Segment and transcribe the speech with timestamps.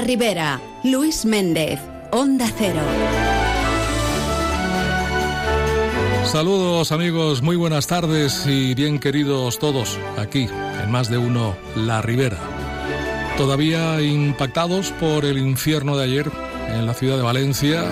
[0.00, 0.60] 1 La Ribera.
[0.82, 1.78] Luis Méndez.
[2.10, 2.80] Onda Cero.
[6.24, 10.48] Saludos amigos, muy buenas tardes y bien queridos todos aquí
[10.82, 12.38] en más de uno La Ribera.
[13.36, 16.30] Todavía impactados por el infierno de ayer
[16.68, 17.84] en la ciudad de Valencia,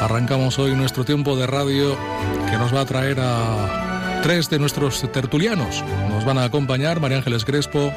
[0.00, 1.96] arrancamos hoy nuestro tiempo de radio
[2.50, 5.84] que nos va a traer a tres de nuestros tertulianos.
[6.08, 7.92] Nos van a acompañar María Ángeles Crespo,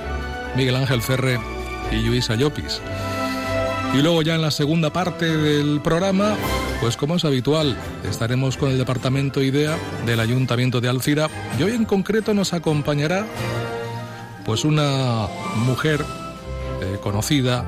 [0.55, 1.39] Miguel Ángel Ferre
[1.95, 2.81] y Luisa Llopis.
[3.93, 6.35] Y luego ya en la segunda parte del programa,
[6.81, 11.71] pues como es habitual, estaremos con el departamento IDEA del Ayuntamiento de Alcira y hoy
[11.71, 13.25] en concreto nos acompañará
[14.43, 16.03] pues una mujer
[16.81, 17.63] eh, conocida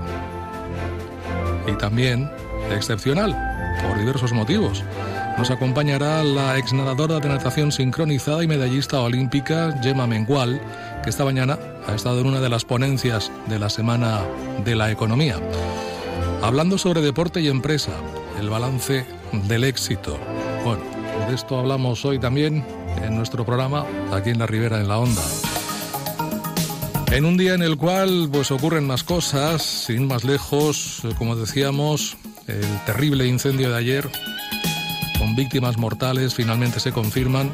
[1.65, 2.29] y también
[2.71, 3.35] excepcional
[3.87, 4.83] por diversos motivos.
[5.37, 10.59] Nos acompañará la ex nadadora de natación sincronizada y medallista olímpica Gemma Mengual,
[11.03, 11.57] que esta mañana
[11.87, 14.21] ha estado en una de las ponencias de la Semana
[14.63, 15.39] de la Economía.
[16.41, 17.93] Hablando sobre deporte y empresa,
[18.39, 19.05] el balance
[19.47, 20.17] del éxito.
[20.65, 20.83] Bueno,
[21.27, 22.65] de esto hablamos hoy también
[23.01, 25.23] en nuestro programa, aquí en la Ribera, en la Onda.
[27.11, 32.17] En un día en el cual pues ocurren más cosas, sin más lejos, como decíamos,
[32.47, 34.09] el terrible incendio de ayer,
[35.17, 37.51] con víctimas mortales, finalmente se confirman,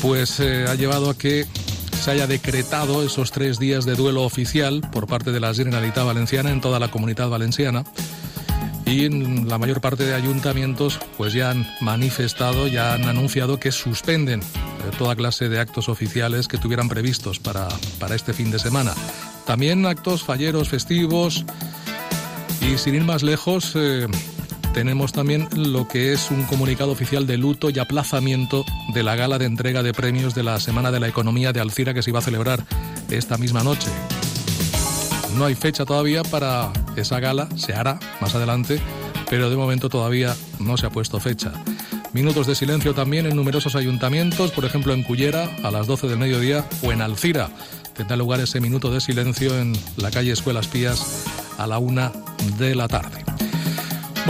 [0.00, 1.46] pues eh, ha llevado a que
[2.00, 6.50] se haya decretado esos tres días de duelo oficial por parte de la Generalitat Valenciana
[6.50, 7.84] en toda la comunidad valenciana
[8.86, 13.70] y en la mayor parte de ayuntamientos pues ya han manifestado, ya han anunciado que
[13.70, 14.44] suspenden eh,
[14.96, 18.94] toda clase de actos oficiales que tuvieran previstos para, para este fin de semana.
[19.46, 21.44] También actos falleros festivos
[22.62, 24.06] y sin ir más lejos, eh,
[24.72, 29.38] tenemos también lo que es un comunicado oficial de luto y aplazamiento de la gala
[29.38, 32.20] de entrega de premios de la Semana de la Economía de Alcira que se iba
[32.20, 32.64] a celebrar
[33.10, 33.90] esta misma noche.
[35.36, 38.80] No hay fecha todavía para esa gala, se hará más adelante,
[39.28, 41.52] pero de momento todavía no se ha puesto fecha.
[42.12, 46.18] Minutos de silencio también en numerosos ayuntamientos, por ejemplo en Cullera a las 12 del
[46.18, 47.50] mediodía o en Alcira.
[47.96, 51.24] Tendrá lugar ese minuto de silencio en la calle Escuelas Pías
[51.58, 52.12] a la una
[52.58, 53.19] de la tarde.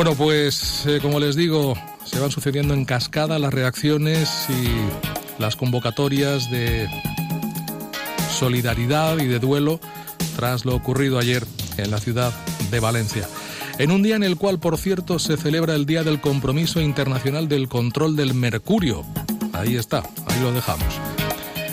[0.03, 1.75] Bueno, pues eh, como les digo,
[2.07, 6.89] se van sucediendo en cascada las reacciones y las convocatorias de
[8.31, 9.79] solidaridad y de duelo
[10.37, 11.45] tras lo ocurrido ayer
[11.77, 12.33] en la ciudad
[12.71, 13.29] de Valencia.
[13.77, 17.47] En un día en el cual, por cierto, se celebra el Día del Compromiso Internacional
[17.47, 19.05] del Control del Mercurio.
[19.53, 21.10] Ahí está, ahí lo dejamos.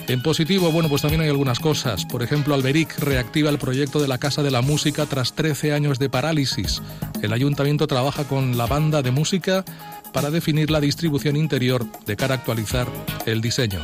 [0.07, 2.05] En positivo, bueno, pues también hay algunas cosas.
[2.05, 5.99] Por ejemplo, Alberic reactiva el proyecto de la Casa de la Música tras 13 años
[5.99, 6.81] de parálisis.
[7.21, 9.65] El ayuntamiento trabaja con la banda de música
[10.13, 12.87] para definir la distribución interior de cara a actualizar
[13.25, 13.81] el diseño.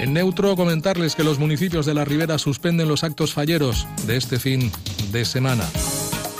[0.00, 4.40] En neutro, comentarles que los municipios de la Ribera suspenden los actos falleros de este
[4.40, 4.72] fin
[5.12, 5.64] de semana.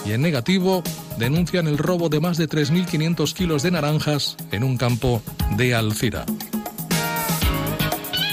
[0.06, 0.82] Y en negativo,
[1.18, 5.22] denuncian el robo de más de 3.500 kilos de naranjas en un campo
[5.56, 6.24] de Alcira.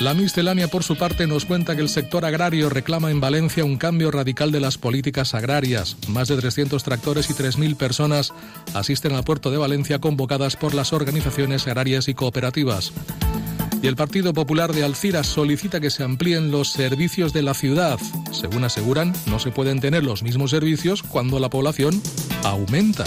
[0.01, 3.77] La miscelánea, por su parte, nos cuenta que el sector agrario reclama en Valencia un
[3.77, 5.95] cambio radical de las políticas agrarias.
[6.07, 8.33] Más de 300 tractores y 3.000 personas
[8.73, 12.93] asisten al puerto de Valencia convocadas por las organizaciones agrarias y cooperativas.
[13.83, 17.99] Y el Partido Popular de Alcira solicita que se amplíen los servicios de la ciudad.
[18.31, 22.01] Según aseguran, no se pueden tener los mismos servicios cuando la población
[22.43, 23.03] aumenta.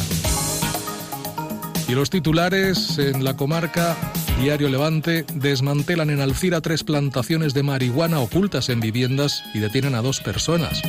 [1.89, 3.97] Y los titulares en la comarca
[4.41, 10.03] Diario Levante desmantelan en Alcira tres plantaciones de marihuana ocultas en viviendas y detienen a
[10.03, 10.83] dos personas.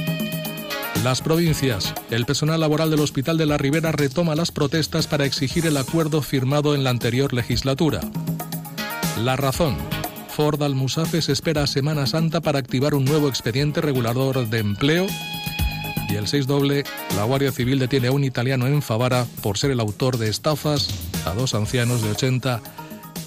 [1.03, 1.93] Las provincias.
[2.09, 6.21] El personal laboral del Hospital de la Ribera retoma las protestas para exigir el acuerdo
[6.21, 8.01] firmado en la anterior legislatura.
[9.21, 9.77] La razón.
[10.29, 15.05] Ford Almusafes espera a Semana Santa para activar un nuevo expediente regulador de empleo.
[16.09, 16.83] Y el 6 doble,
[17.15, 20.89] la Guardia Civil detiene a un italiano en Favara por ser el autor de estafas
[21.25, 22.61] a dos ancianos de 80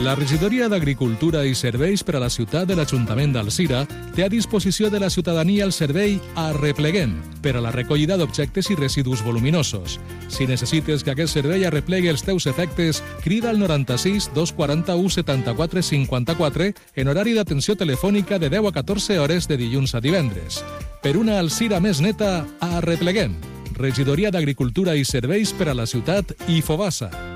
[0.00, 3.82] La regidoria d'Agricultura i Serveis per a la ciutat de l'Ajuntament d'Alcira
[4.16, 7.12] té a disposició de la ciutadania el servei Arrepleguem
[7.44, 9.98] per a la recollida d'objectes i residus voluminosos.
[10.32, 16.70] Si necessites que aquest servei arreplegui els teus efectes, crida al 96 241 74 54
[16.96, 20.62] en horari d'atenció telefònica de 10 a 14 hores de dilluns a divendres.
[21.04, 23.36] Per una Alcira més neta, Arrepleguem.
[23.80, 27.29] regidoria d'Agricultura i Serveis per a la ciutat i Fobassa.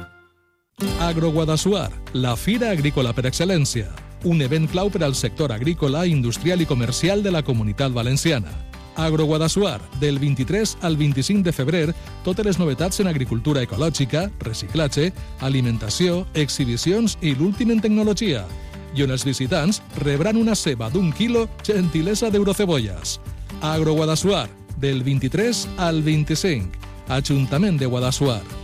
[1.00, 3.91] Agroguadassuar, la fira agrícola per excel·lència.
[4.25, 8.50] Un event clau per al sector agrícola, industrial i comercial de la comunitat valenciana.
[8.97, 11.94] Agroguadassuar, del 23 al 25 de febrer,
[12.25, 18.44] totes les novetats en agricultura ecològica, reciclatge, alimentació, exhibicions i l'últim en tecnologia.
[18.94, 23.19] I on els visitants rebran una ceba d'un quilo gentilesa d'eurocebolles.
[23.61, 24.49] Agroguadassuar,
[24.79, 26.71] del 23 al 25.
[27.09, 28.63] Ajuntament de Guadassuar.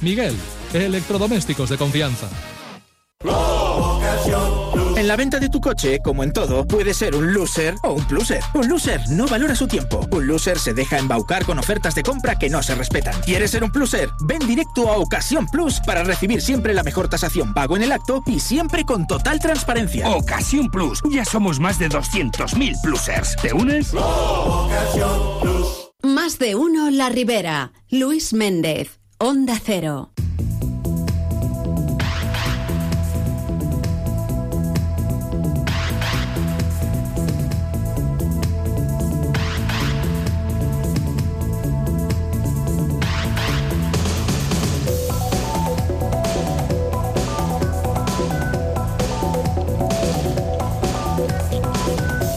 [0.00, 0.34] Miguel,
[0.72, 2.28] electrodomésticos de confianza.
[4.96, 8.04] En la venta de tu coche, como en todo, puede ser un loser o un
[8.04, 8.42] pluser.
[8.54, 10.06] Un loser no valora su tiempo.
[10.10, 13.18] Un loser se deja embaucar con ofertas de compra que no se respetan.
[13.22, 14.10] ¿Quieres ser un pluser?
[14.26, 18.22] Ven directo a Ocasión Plus para recibir siempre la mejor tasación pago en el acto
[18.26, 20.08] y siempre con total transparencia.
[20.10, 21.00] Ocasión Plus.
[21.10, 23.36] Ya somos más de 200.000 plusers.
[23.36, 23.94] ¿Te unes?
[26.02, 27.72] Más de uno La Ribera.
[27.88, 28.99] Luis Méndez.
[29.22, 30.08] Onda Cero.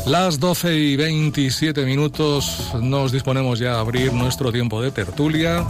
[0.06, 5.66] Las 12 y 27 minutos nos disponemos ya a abrir nuestro tiempo de tertulia.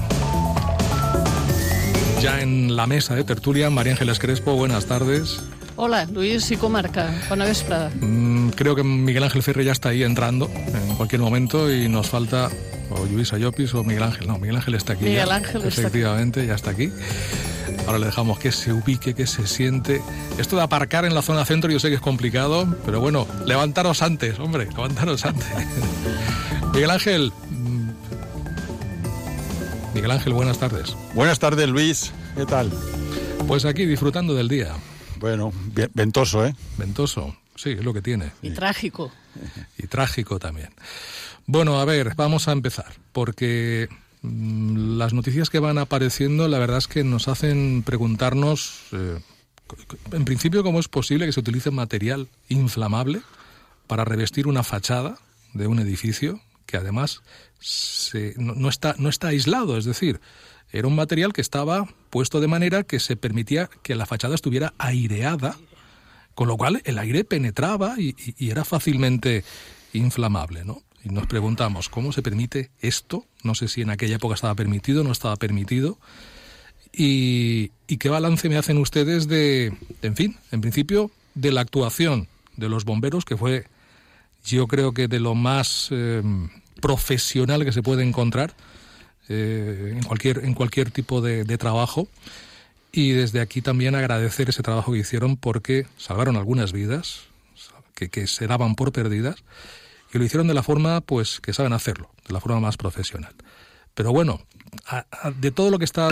[2.24, 5.44] Ya en la mesa de tertulia, María Ángeles Crespo, buenas tardes.
[5.76, 7.14] Hola, Luis y Comarca.
[7.28, 7.92] Bona vesprada.
[8.00, 12.10] Mm, creo que Miguel Ángel Ferre ya está ahí entrando en cualquier momento y nos
[12.10, 12.50] falta
[12.92, 14.26] o Luis Ayopis o Miguel Ángel.
[14.26, 15.04] No, Miguel Ángel está aquí.
[15.04, 15.36] Miguel ya.
[15.36, 15.82] Ángel está.
[15.82, 16.94] Efectivamente, ya está aquí.
[17.88, 20.02] Ahora le dejamos que se ubique, que se siente.
[20.38, 24.02] Esto de aparcar en la zona centro yo sé que es complicado, pero bueno, levantaros
[24.02, 25.46] antes, hombre, levantaros antes.
[26.74, 27.34] Miguel Ángel.
[29.94, 30.96] Miguel Ángel, buenas tardes.
[31.14, 32.12] Buenas tardes, Luis.
[32.36, 32.72] ¿Qué tal?
[33.48, 34.76] Pues aquí disfrutando del día.
[35.20, 35.54] Bueno,
[35.94, 36.56] ventoso, ¿eh?
[36.78, 38.32] Ventoso, sí, es lo que tiene.
[38.42, 39.12] Y trágico.
[39.78, 40.70] y trágico también.
[41.46, 43.88] Bueno, a ver, vamos a empezar, porque
[44.24, 49.20] mm, las noticias que van apareciendo, la verdad es que nos hacen preguntarnos, eh,
[50.12, 53.22] en principio, cómo es posible que se utilice material inflamable
[53.86, 55.20] para revestir una fachada
[55.54, 57.22] de un edificio que además
[58.38, 60.20] no, está, no está aislado, es decir,
[60.72, 64.74] era un material que estaba puesto de manera que se permitía que la fachada estuviera
[64.78, 65.56] aireada
[66.36, 69.44] con lo cual el aire penetraba y, era fácilmente
[69.94, 70.82] inflamable, ¿no?
[71.04, 73.26] Y nos preguntamos, ¿cómo se permite esto?
[73.44, 76.00] No sé si en aquella época estaba permitido no estaba permitido.
[76.92, 82.70] Y, qué balance me hacen ustedes de, en fin, en principio, de la actuación de
[82.70, 83.66] los bomberos, que fue,
[84.44, 86.24] yo creo que de lo más eh,
[86.84, 88.54] profesional que se puede encontrar
[89.30, 92.10] eh, en, cualquier, en cualquier tipo de, de trabajo.
[92.92, 97.22] Y desde aquí también agradecer ese trabajo que hicieron porque salvaron algunas vidas
[97.96, 99.38] que, que se daban por perdidas
[100.14, 103.34] y lo hicieron de la forma pues que saben hacerlo, de la forma más profesional.
[103.96, 104.42] Pero bueno,
[104.88, 105.06] a-
[105.40, 106.10] de todo lo que está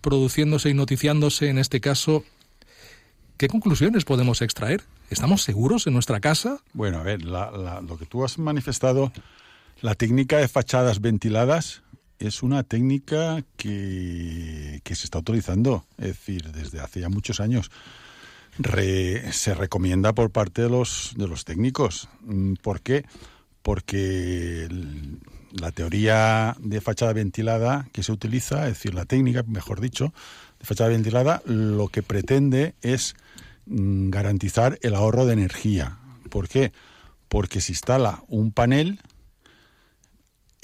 [0.00, 2.22] produciéndose y noticiándose en este caso,
[3.38, 4.82] ¿qué conclusiones podemos extraer?
[5.10, 6.58] ¿Estamos seguros en nuestra casa?
[6.72, 9.10] Bueno, a ver, la- la- lo que tú has manifestado,
[9.80, 11.82] la técnica de fachadas ventiladas
[12.18, 17.70] es una técnica que, que se está utilizando, es decir, desde hace ya muchos años.
[18.58, 22.08] Re- se recomienda por parte de los, de los técnicos.
[22.22, 23.04] Mm, ¿Por qué?
[23.62, 24.66] Porque
[25.60, 30.14] la teoría de fachada ventilada que se utiliza, es decir, la técnica, mejor dicho,
[30.58, 33.14] de fachada ventilada, lo que pretende es
[33.66, 35.98] mm, garantizar el ahorro de energía.
[36.30, 36.72] ¿Por qué?
[37.28, 39.00] Porque se instala un panel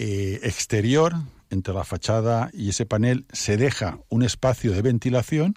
[0.05, 1.15] eh, exterior
[1.51, 5.55] entre la fachada y ese panel, se deja un espacio de ventilación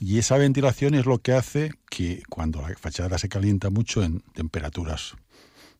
[0.00, 4.20] y esa ventilación es lo que hace que cuando la fachada se calienta mucho en
[4.34, 5.14] temperaturas,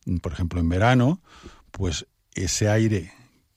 [0.05, 1.21] mm, por ejemplo en verano,
[1.71, 3.11] pues ese aire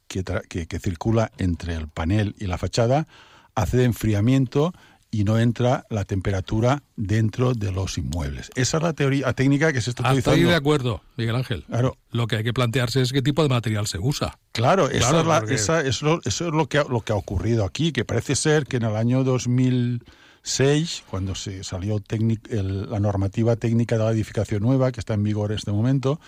[0.09, 3.07] que, que- que circula entre el panel y la fachada
[3.55, 4.73] hace de enfriamiento
[5.19, 8.51] y no entra la temperatura dentro de los inmuebles.
[8.55, 10.49] Esa es la teoría, la técnica que se está utilizando.
[10.51, 11.65] de acuerdo, Miguel Ángel.
[11.65, 11.97] Claro.
[12.11, 14.39] Lo que hay que plantearse es qué tipo de material se usa.
[14.53, 17.13] Claro, esa Claro, es la- porque- esa- eso, eso es lo que, ha, lo que
[17.13, 22.51] ha ocurrido aquí, que parece ser que en el año 2006, cuando se salió técnic-
[22.51, 26.21] el- la normativa técnica de la edificación nueva, que está en vigor en este momento,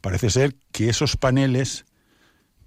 [0.00, 1.84] parece ser que esos paneles,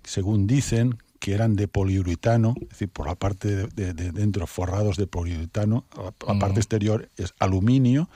[0.03, 4.47] según dicen, que eran de poliuretano, es decir, por la parte de, de- de dentro
[4.47, 6.39] forrados de poliuretano, la, la Mm.
[6.39, 8.09] parte exterior es aluminio,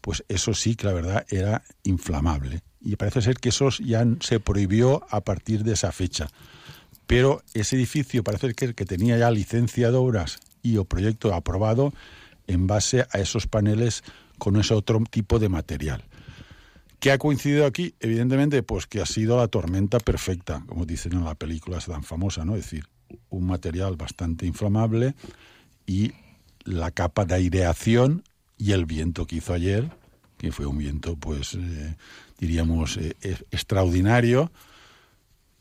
[0.00, 2.62] pues eso sí que la verdad era inflamable.
[2.80, 6.28] Y parece ser que eso ya se prohibió a partir de esa fecha.
[7.06, 11.92] Pero ese edificio parece que, que tenía ya licencia de obras y o proyecto aprobado
[12.46, 14.02] en base a esos paneles
[14.38, 16.04] con ese otro tipo de material.
[17.00, 17.94] ¿Qué ha coincidido aquí?
[18.00, 22.02] Evidentemente, pues que ha sido la tormenta perfecta, como dicen en la película esa tan
[22.04, 22.56] famosa, ¿no?
[22.56, 22.84] Es decir,
[23.28, 25.14] un material bastante inflamable
[25.86, 26.12] y
[26.64, 28.24] la capa de aireación
[28.58, 29.90] y el viento que hizo ayer,
[30.38, 31.96] que fue un viento, pues, eh,
[32.38, 34.50] diríamos, eh, eh, extraordinario,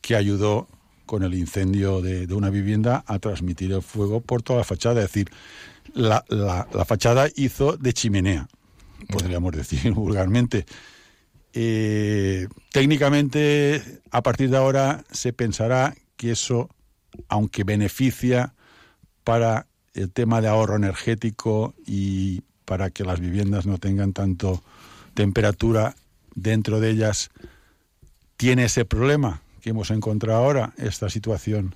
[0.01, 0.68] que ayudó
[1.06, 5.01] con el incendio de, de una vivienda a transmitir el fuego por toda la fachada.
[5.04, 5.30] Es decir,
[5.94, 8.48] la, la- la fachada hizo de chimenea,
[9.10, 10.65] podríamos decir vulgarmente.
[11.57, 16.69] Eh, técnicamente, a partir de ahora, se pensará que eso,
[17.29, 18.53] aunque beneficia
[19.24, 24.62] para el tema de ahorro energético y para que las viviendas no tengan tanto
[25.13, 25.95] temperatura
[26.35, 27.29] dentro de ellas,
[28.35, 31.74] tiene ese problema que hemos encontrado ahora, esta situación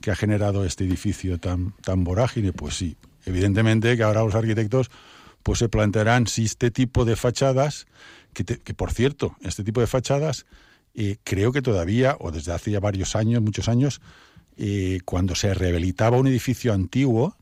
[0.00, 2.96] que ha generado este edificio tan, tan vorágine, pues sí,
[3.26, 4.90] evidentemente que ahora los arquitectos
[5.42, 7.86] pues se plantearán si este tipo de fachadas,
[8.32, 10.46] que, te- que por cierto, este tipo de fachadas
[10.94, 14.00] eh, creo que todavía, o desde hace ya varios años, muchos años,
[14.56, 17.36] eh, cuando se rehabilitaba un edificio antiguo,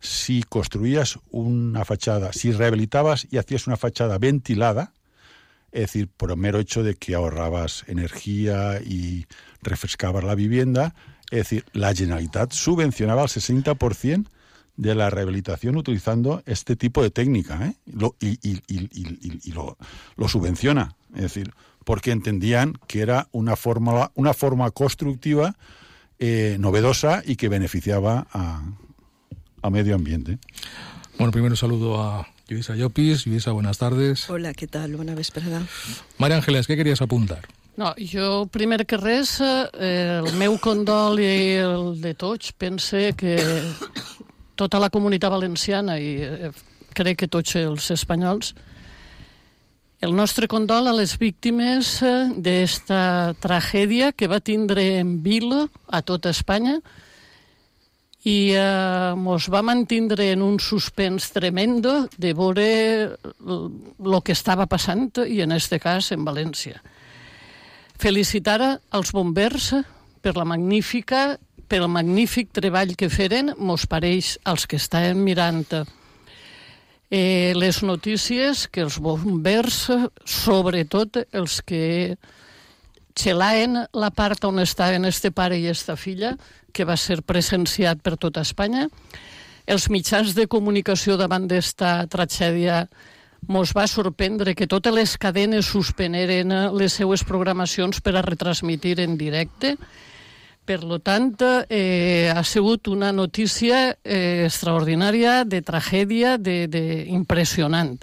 [0.00, 4.92] si construías una fachada, si rehabilitabas y hacías una fachada ventilada,
[5.72, 9.26] es decir, por el mero hecho de que ahorrabas energía y
[9.62, 10.94] refrescabas la vivienda,
[11.30, 14.26] es decir, la Generalitat subvencionaba el 60%
[14.76, 17.74] de la rehabilitación utilizando este tipo de técnica, ¿eh?
[17.86, 19.76] Lo- y, y- y- y- y- y lo,
[20.16, 21.52] lo subvenciona, es decir,
[21.84, 25.54] porque entendían que era una forma, una forma constructiva
[26.18, 28.62] eh, novedosa y que beneficiaba a,
[29.62, 30.38] a medio ambiente.
[31.18, 33.26] Bueno, primero saludo a Luisa Llopis.
[33.26, 34.28] Luisa, buenas tardes.
[34.30, 34.96] Hola, què tal?
[34.96, 35.62] Bona vesprada.
[36.18, 37.42] María Ángeles, ¿qué querías apuntar?
[37.76, 43.36] No, jo, primer que res, eh, el meu condol i el de tots, pense que
[44.56, 46.50] tota la comunitat valenciana i eh,
[46.96, 48.54] crec que tots els espanyols,
[50.00, 56.02] el nostre condol a les víctimes eh, d'esta tragèdia que va tindre en vila a
[56.04, 56.80] tota Espanya
[58.26, 62.68] i eh, mos va mantindre en un suspens tremendo de veure
[63.16, 66.82] el que estava passant i en este cas en València.
[67.96, 69.72] Felicitar als bombers
[70.20, 75.64] per la magnífica per el magnífic treball que feren, mos pareix als que estàvem mirant
[77.10, 79.86] eh, les notícies que els bombers,
[80.24, 82.16] sobretot els que
[83.16, 86.36] xelaven la part on estaven este pare i esta filla,
[86.72, 88.88] que va ser presenciat per tota Espanya,
[89.66, 92.84] els mitjans de comunicació davant d'esta tragèdia
[93.46, 99.16] mos va sorprendre que totes les cadenes suspeneren les seues programacions per a retransmitir en
[99.18, 99.76] directe.
[100.66, 101.36] Per lo tant,
[101.70, 108.00] eh, ha sigut una notícia eh, extraordinària, de tragèdia, de, de impressionant.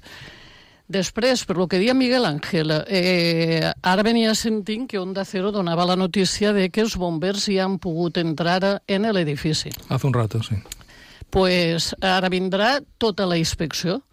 [0.87, 5.87] Després, per lo que dia Miguel Ángel, eh, ara venia sentint que Onda Cero donava
[5.89, 9.71] la notícia de que els bombers ja han pogut entrar en l'edifici.
[9.89, 10.55] Hace un rato, sí.
[11.33, 14.03] pues ara vindrà tota la inspecció.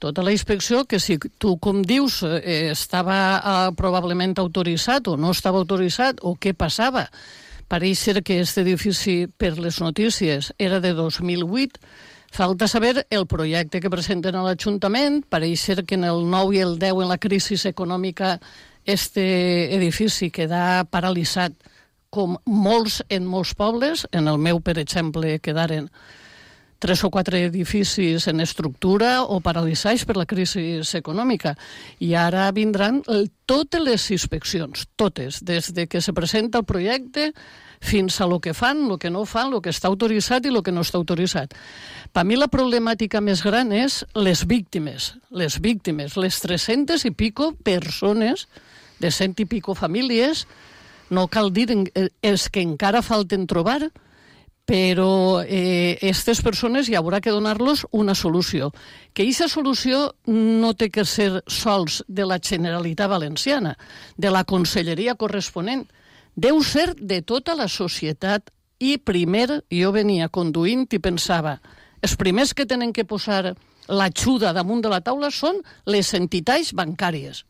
[0.00, 5.30] Tota la inspecció que si tu, com dius, eh, estava eh, probablement autoritzat o no
[5.30, 7.04] estava autoritzat o què passava.
[7.70, 11.78] Pareix ser que aquest edifici, per les notícies, era de 2008.
[12.34, 15.20] Falta saber el projecte que presenten a l'Ajuntament.
[15.30, 18.40] Pareix ser que en el 9 i el 10, en la crisi econòmica,
[18.84, 19.22] este
[19.76, 21.54] edifici queda paralitzat
[22.10, 24.06] com molts en molts pobles.
[24.10, 25.86] En el meu, per exemple, quedaren
[26.80, 31.54] tres o quatre edificis en estructura o paralitzats per la crisi econòmica.
[32.00, 33.02] I ara vindran
[33.46, 37.30] totes les inspeccions, totes, des de que se presenta el projecte
[37.80, 40.62] fins a lo que fan, lo que no fan, lo que està autoritzat i lo
[40.64, 41.52] que no està autoritzat.
[42.12, 47.52] Per mi la problemàtica més gran és les víctimes, les víctimes, les 300 i pico
[47.54, 48.48] persones,
[49.00, 50.46] de cent i pico famílies,
[51.10, 53.90] no cal dir eh, els que encara falten trobar,
[54.70, 58.68] però eh, aquestes persones hi haurà que donar-los una solució.
[59.12, 63.74] Que aquesta solució no té que ser sols de la Generalitat Valenciana,
[64.16, 65.88] de la conselleria corresponent,
[66.38, 71.58] deu ser de tota la societat i primer jo venia conduint i pensava
[72.00, 73.56] els primers que tenen que posar
[73.90, 77.42] l'ajuda damunt de la taula són les entitats bancàries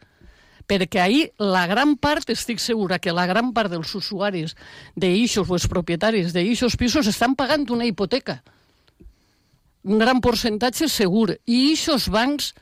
[0.71, 4.55] perquè ahir la gran part, estic segura que la gran part dels usuaris
[4.95, 8.41] d'eixos o els propietaris d'eixos pisos estan pagant una hipoteca.
[9.83, 11.41] Un gran percentatge segur.
[11.47, 12.53] I aquests bancs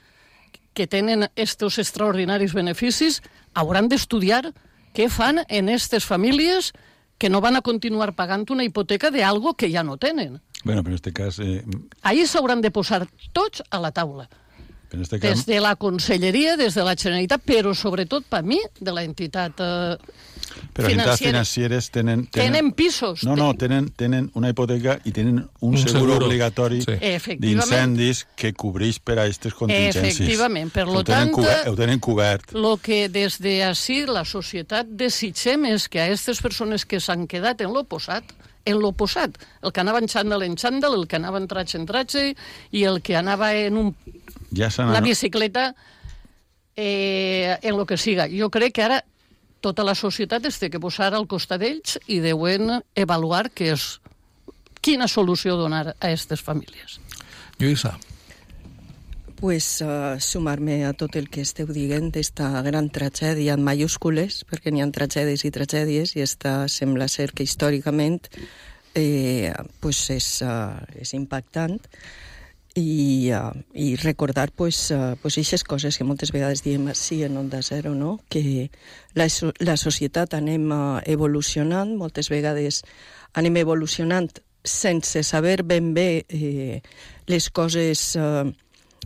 [0.72, 3.20] que tenen estos extraordinaris beneficis
[3.58, 4.52] hauran d'estudiar
[4.94, 6.72] què fan en aquestes famílies
[7.18, 10.38] que no van a continuar pagant una hipoteca de algo que ja no tenen.
[10.64, 11.38] Bueno, però en este cas...
[11.42, 11.64] Eh...
[12.02, 14.28] Ahir s'hauran de posar tots a la taula.
[14.92, 15.18] En este.
[15.18, 19.60] Des de la Conselleria, des de la Generalitat, però sobretot per mi, de la entitat
[19.60, 19.96] eh,
[20.72, 22.52] però entitats financeres tenen, tenen...
[22.52, 23.24] Tenen pisos.
[23.26, 26.96] No, no, tenen, tenen una hipoteca i tenen un, un seguro, seguro obligatori sí.
[27.40, 30.20] d'incendis que cobreix per a aquestes contingències.
[30.22, 30.72] Efectivament.
[30.74, 32.52] Per lo ho tant, cobert, ho tenen cobert.
[32.56, 37.26] Lo que des de així la societat desitgem és que a aquestes persones que s'han
[37.30, 38.36] quedat en l'oposat,
[38.68, 41.86] en l'oposat, el que anava en xandall en xandall, el que anava en tratge en
[41.88, 42.24] tratge
[42.70, 43.92] i el que anava en un
[44.54, 45.74] ja la bicicleta
[46.76, 48.28] eh, en lo que siga.
[48.30, 49.04] Jo crec que ara
[49.60, 53.98] tota la societat es té que posar al costat d'ells i deuen avaluar que és,
[54.80, 57.00] quina solució donar a aquestes famílies.
[57.58, 57.96] Lluïsa.
[59.38, 64.70] Pues uh, sumar-me a tot el que esteu dient d'esta gran tragèdia en mayúscules, perquè
[64.74, 68.22] n'hi ha tragèdies i tragèdies, i esta sembla ser que històricament
[68.94, 69.52] eh,
[69.82, 71.78] pues és, uh, és impactant
[72.78, 77.36] i, uh, i recordar pues, uh, pues eixes coses que moltes vegades diem així en
[77.36, 78.18] Onda Zero, no?
[78.30, 78.70] que
[79.18, 82.84] la, la societat anem uh, evolucionant, moltes vegades
[83.34, 84.30] anem evolucionant
[84.64, 86.82] sense saber ben bé eh,
[87.26, 88.46] les coses uh,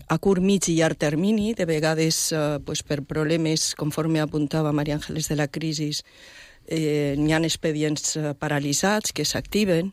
[0.09, 4.97] a curt, mig i llarg termini, de vegades uh, pues, per problemes, conforme apuntava Maria
[4.99, 5.93] Àngeles de la crisi,
[6.67, 9.93] eh, n'hi ha expedients uh, paralitzats que s'activen,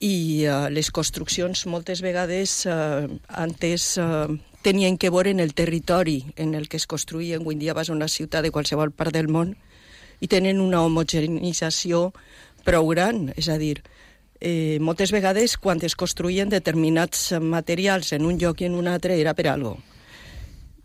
[0.00, 4.32] i uh, les construccions moltes vegades uh, antes uh,
[4.64, 7.44] tenien que veure en el territori en el que es construïen.
[7.44, 9.54] Avui dia vas a una ciutat de qualsevol part del món
[10.20, 12.10] i tenen una homogenització
[12.64, 13.82] prou gran, és a dir,
[14.40, 19.20] eh, moltes vegades quan es construïen determinats materials en un lloc i en un altre
[19.20, 19.78] era per algo.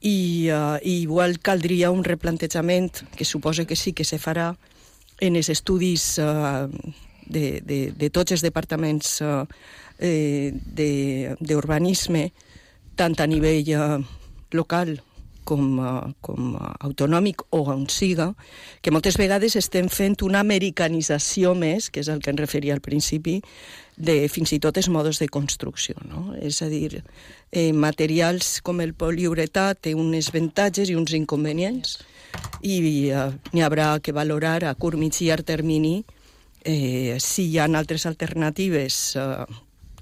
[0.05, 4.53] I, uh, i igual caldria un replantejament, que suposa que sí que se farà,
[5.19, 6.69] en els estudis uh,
[7.25, 10.51] de, de, de tots els departaments eh,
[11.39, 12.29] d'urbanisme,
[12.95, 13.99] tant a nivell eh,
[14.55, 14.97] local
[15.45, 18.33] com, uh, com autonòmic o on siga,
[18.81, 22.83] que moltes vegades estem fent una americanització més, que és el que em referia al
[22.83, 23.37] principi,
[23.95, 25.95] de fins i tot els modes de construcció.
[26.09, 26.33] No?
[26.41, 27.03] És a dir,
[27.51, 31.99] eh, materials com el poliuretà té uns avantatges i uns inconvenients
[32.65, 32.75] i
[33.13, 36.01] uh, n'hi haurà que valorar a curt, mig i llarg termini
[36.65, 39.45] eh, si hi ha altres alternatives eh,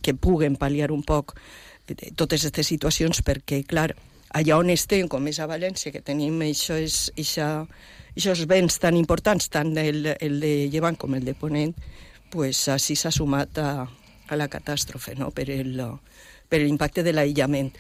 [0.02, 3.91] que puguen pal·liar un poc eh, totes aquestes situacions, perquè, clar,
[4.34, 7.67] allà on estem, com és a València, que tenim això és, això,
[8.15, 11.76] aquests béns tan importants, tant el, el de Llevant com el de Ponent,
[12.34, 15.30] pues, així s'ha sumat a, a la catàstrofe, no?
[15.36, 15.45] per
[16.62, 17.71] l'impacte de l'aïllament.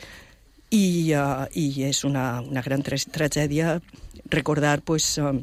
[0.73, 3.75] I, uh, I és una, una gran tra tragèdia
[4.33, 5.35] recordar pues, uh,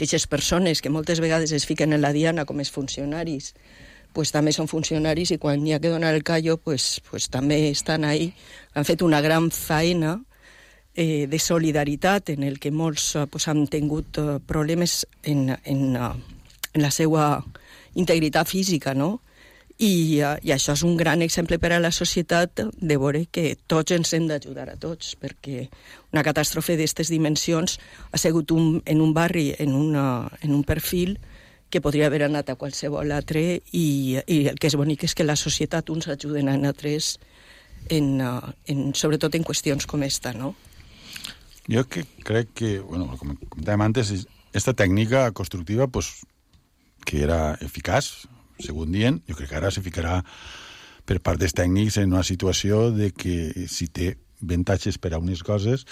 [0.00, 3.52] aquestes persones que moltes vegades es fiquen en la diana com els funcionaris,
[4.16, 7.68] pues també són funcionaris i quan hi ha que donar el callo pues, pues també
[7.68, 8.32] estan ahí.
[8.72, 10.16] Han fet una gran feina
[10.94, 15.84] eh, de solidaritat en el que molts eh, pues, han tingut eh, problemes en, en,
[15.96, 16.14] uh,
[16.72, 17.44] en la seva
[17.94, 19.20] integritat física, no?
[19.80, 23.54] I, uh, I això és un gran exemple per a la societat de veure que
[23.70, 25.70] tots ens hem d'ajudar a tots, perquè
[26.12, 27.78] una catàstrofe d'aquestes dimensions
[28.12, 31.16] ha sigut un, en un barri, en, una, en un perfil
[31.70, 35.24] que podria haver anat a qualsevol altre i, i el que és bonic és que
[35.24, 37.14] la societat uns ajuden a altres
[37.88, 40.52] en, uh, en, sobretot en qüestions com esta, no?
[41.70, 44.12] Jo que crec que, bueno, com comentàvem antes,
[44.52, 46.10] esta tècnica constructiva, pues,
[47.06, 48.26] que era eficaç,
[48.64, 50.20] segons dient, jo crec que ara se ficarà
[51.06, 55.42] per part dels tècnics en una situació de que si té avantatges per a unes
[55.44, 55.84] coses,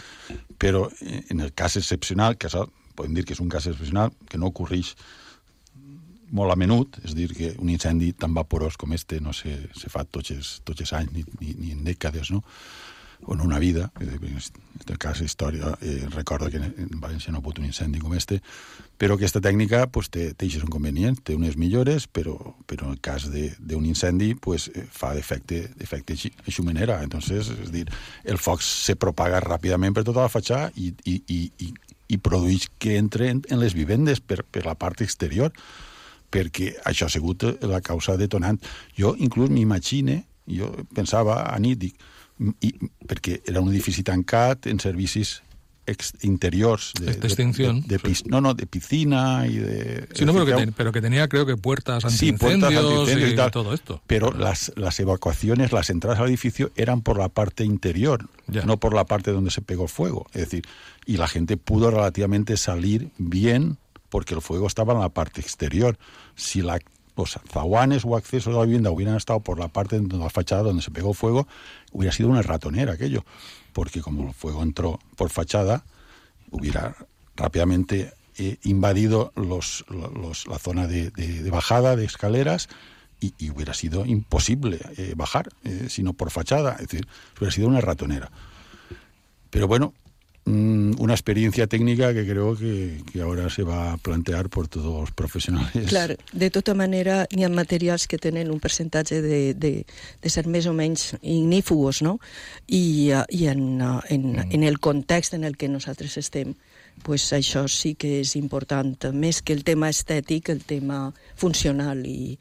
[0.58, 4.40] però en el cas excepcional, que això podem dir que és un cas excepcional, que
[4.40, 4.94] no ocorreix
[6.34, 9.88] molt a menut, és dir, que un incendi tan vaporós com este no se, se
[9.92, 12.42] fa tots els, tots els anys ni, ni, ni en dècades, no?
[13.26, 17.64] En una vida, en este cas història, eh, recordo que en València no ha un
[17.64, 18.40] incendi com este,
[18.98, 23.00] però aquesta tècnica pues, té, té aquests inconvenients, té unes millores, però, però en el
[23.00, 26.16] cas d'un incendi pues, eh, fa d'efecte d'efecte
[26.48, 27.02] xumenera.
[27.02, 27.86] Entonces, és dir,
[28.24, 31.72] el foc se propaga ràpidament per tota la fatxada i, i, i, i,
[32.08, 35.52] i produeix que entre en, en les vivendes per, per la part exterior
[36.30, 38.58] perquè això ha sigut la causa detonant.
[38.98, 41.96] Jo inclús m'imagine, jo pensava a nit, dic,
[42.38, 42.72] i,
[43.08, 45.40] perquè era un edifici tancat en servicis
[45.88, 50.26] ex interiors de, de extinción de, de, de, no no de piscina y de sí
[50.26, 53.36] no pero que, ten, pero que tenía creo que puertas antiincendios, sí, puertas y, y
[53.36, 54.02] tal, todo esto.
[54.06, 58.64] Pero las, las evacuaciones las entradas al edificio eran por la parte interior ya.
[58.64, 60.26] no por la parte donde se pegó fuego.
[60.34, 60.64] Es decir
[61.06, 63.78] y la gente pudo relativamente salir bien
[64.10, 65.98] porque el fuego estaba en la parte exterior.
[66.34, 66.78] Si la
[67.18, 70.62] los zaguanes o accesos a la vivienda hubieran estado por la parte de la fachada
[70.62, 71.46] donde se pegó fuego,
[71.92, 73.24] hubiera sido una ratonera aquello,
[73.72, 75.84] porque como el fuego entró por fachada,
[76.50, 76.96] hubiera
[77.36, 79.84] rápidamente eh, invadido los,
[80.46, 81.10] la zona de,
[81.50, 82.68] bajada de escaleras
[83.20, 87.68] y, y hubiera sido imposible eh, bajar, eh, sino por fachada, es decir, hubiera sido
[87.68, 88.30] una ratonera.
[89.50, 89.92] Pero bueno,
[90.48, 95.10] una experiencia técnica que creo que, que, ahora se va a plantear por todos los
[95.12, 95.88] profesionales.
[95.88, 99.72] Clar, de tota manera, hi ha materials que tenen un percentatge de, de,
[100.22, 102.18] de ser més o menys ignífugos, no?
[102.66, 106.54] I, i en, en, en el context en el que nosaltres estem,
[107.02, 112.04] pues això sí que és important, més que el tema estètic, el tema funcional.
[112.06, 112.36] I,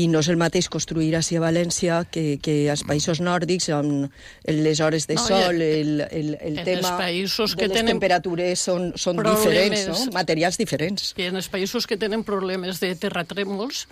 [0.00, 4.10] i no és el mateix construir a València que, que als països nòrdics, amb
[4.46, 8.60] les hores de no, sol, el, el, el tema països de que les tenen temperatures
[8.60, 10.12] són, són diferents, no?
[10.12, 11.14] materials diferents.
[11.16, 13.86] I en els països que tenen problemes de terratrèmols,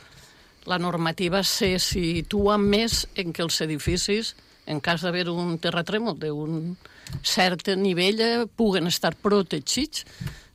[0.69, 4.35] la normativa se situa més en que els edificis,
[4.69, 6.77] en cas d'haver un terratrèmol d'un
[7.23, 10.05] cert nivell, eh, puguen estar protegits.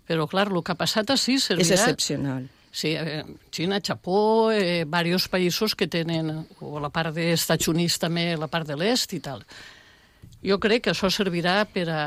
[0.07, 1.63] Però, clar, el que ha passat així servirà...
[1.63, 2.49] És excepcional.
[2.73, 3.21] Sí, eh,
[3.53, 8.49] Xina, Japó, eh, diversos països que tenen, o la part dels Estats Units també, la
[8.49, 9.43] part de l'est i tal.
[10.43, 12.03] Jo crec que això servirà per a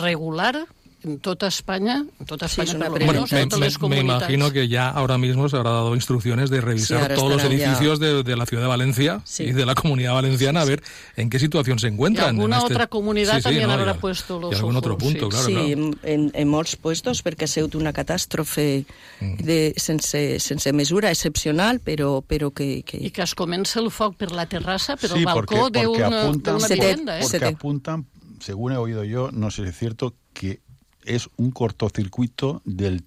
[0.00, 0.64] regular
[1.04, 3.80] en toda España, en toda España, sí, por lo bueno, me, en todas me, las
[3.90, 7.38] me imagino que ya ahora mismo se habrá dado instrucciones de revisar Sí, todos los
[7.38, 9.44] estarán ya- edificios de, de la ciudad de Valencia Sí.
[9.44, 10.82] y de la comunidad valenciana a ver
[11.16, 12.30] en qué situación se Y encuentran.
[12.30, 14.76] en alguna este- otra comunidad Sí, sí, también no, habrá y- puesto los y algún
[14.76, 15.30] otro ojos, punto, sí.
[15.30, 15.96] claro, sí, claro.
[16.04, 18.84] en, en molts puestos perquè ha sigut una catàstrofe
[19.20, 24.16] de, sense, sense mesura excepcional, però, però que, que Y que es comença el foc
[24.16, 27.18] per la terrassa, per Sí, el balcó una, una te- vivienda.
[27.18, 27.22] ¿eh?
[27.28, 28.06] porque apuntan,
[28.40, 30.60] según he oído yo, no sé si es cierto, que
[31.04, 33.02] es un cortocircuito del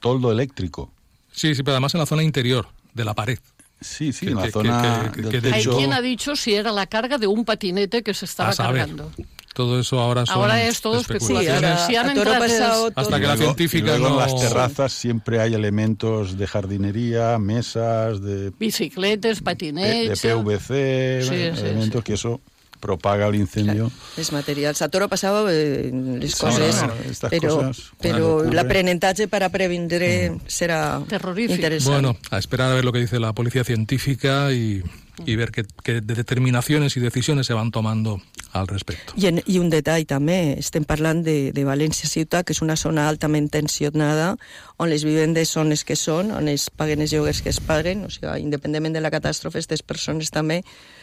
[0.00, 0.90] toldo eléctrico.
[1.30, 3.38] Sí, sí, pero además en la zona interior de la pared.
[3.80, 5.76] Sí, sí, Que- en la que- zona que- que- del que de Hay techo.
[5.76, 8.82] quien ha dicho si era la carga de un patinete que se estaba a saber.
[8.82, 9.10] cargando.
[9.54, 11.62] Todo eso ahora son Ahora es todo Sí, especulaciones.
[11.62, 12.90] ara, Si han passado...
[12.94, 16.38] Hasta que la Y luego- científica y luego no- en las terrazas siempre hay elementos
[16.38, 20.22] de jardinería, mesas de, Bicicletes, de, patinets...
[20.22, 21.34] de PVC, Sí, sí,
[21.66, 22.04] elementos sí.
[22.04, 22.40] que eso
[22.82, 23.86] propaga el incendio.
[24.18, 24.82] els materials.
[24.82, 28.56] A toro passava eh, les Sí, coses, no, estas però, cosas, però ocurre.
[28.58, 31.56] l'aprenentatge per a previndre serà Terrorífic.
[31.62, 31.94] interessant.
[31.94, 34.82] Bueno, a esperar a ver lo que dice la policía científica y,
[35.24, 38.20] y ver qué, qué determinaciones y decisiones se van tomando
[38.52, 39.14] al respecto.
[39.16, 42.74] I, en, I un detall també, estem parlant de, de València ciutat, que és una
[42.76, 44.34] zona altament tensionada,
[44.76, 48.04] on les vivendes són les que són, on es paguen els lloguers que es paguen,
[48.04, 50.60] o sigui, independentment de la catàstrofe, aquestes persones també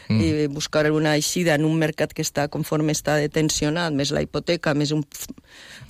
[0.10, 0.20] mm.
[0.22, 4.22] eh, buscar una eixida en un mercat que està conforme està de tensionat, més la
[4.26, 5.06] hipoteca, més un...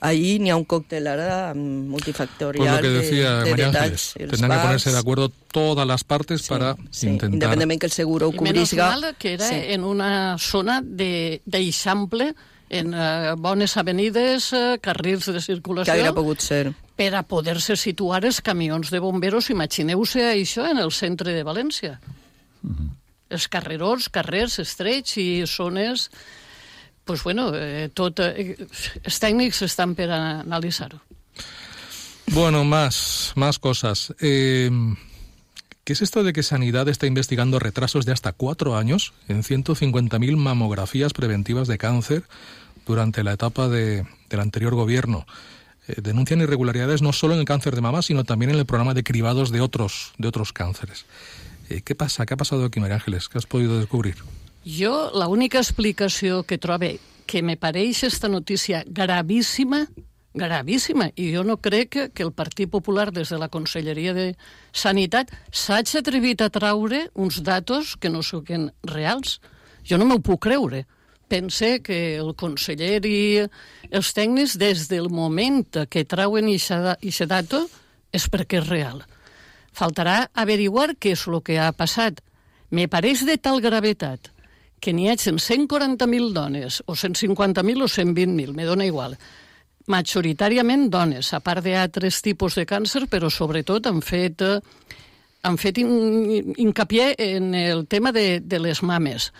[0.01, 4.13] Ahí n'hi ha un còctel ara mm, multifactorial Pues lo que decía de, de detalls.
[4.15, 7.34] Tendrán que ponerse de acuerdo todas las partes Sí, para sí, intentar...
[7.34, 8.89] independentment que el seguro ho I menys cobrisga.
[8.91, 9.55] mal que era sí.
[9.55, 12.34] en una zona de- d'eixample,
[12.69, 16.73] en eh, bones avenides, eh, carrils de que circulació, hauria pogut ser.
[16.95, 19.49] per a poder-se situar els camions de bomberos.
[19.49, 21.99] Imagineu-se això en el centre de València.
[23.30, 26.10] Els carrerons, carrers estrets i zones...
[27.10, 28.56] pues bueno, eh, tot, eh,
[29.04, 29.20] els
[29.98, 31.00] per analitzar-ho.
[32.28, 34.13] Bueno, más, más cosas.
[34.22, 34.70] Eh,
[35.84, 40.36] ¿Qué es esto de que Sanidad está investigando retrasos de hasta cuatro años en 150.000
[40.38, 42.24] mamografías preventivas de cáncer
[42.86, 45.26] durante la etapa de- del anterior gobierno?
[45.88, 48.94] Eh, denuncian irregularidades no solo en el cáncer de mama, sino también en el programa
[48.94, 51.06] de cribados de otros, de otros cánceres.
[51.69, 52.25] Eh, ¿Qué pasa?
[52.25, 53.29] ¿Qué ha pasado aquí, María Ángeles?
[53.29, 54.15] ¿Qué has podido descubrir?
[54.65, 59.86] Jo, l'única explicació que trobe que me pareix esta notícia gravíssima,
[60.34, 64.34] gravíssima, i jo no crec que, que el Partit Popular des de la Conselleria de
[64.73, 69.39] Sanitat s'hagi atrevit a traure uns datos que no siguin reals.
[69.86, 70.84] Jo no m'ho puc creure,
[71.29, 73.45] pense que el conseller i
[73.93, 77.63] els tècnics, des del moment que trauen aquesta data,
[78.12, 79.05] és perquè és real.
[79.80, 82.20] Faltarà averiguar què és el que ha passat.
[82.76, 84.34] Me pareix de tal gravetat
[84.80, 89.18] que n'hi hagin 140.000 dones, o 150.000 o 120.000, me dona igual,
[89.89, 94.60] majoritàriament dones, a part d'altres tipus de càncer, però sobretot han fet, eh,
[95.44, 99.32] han fet in, hincapié en el tema de, de les mames,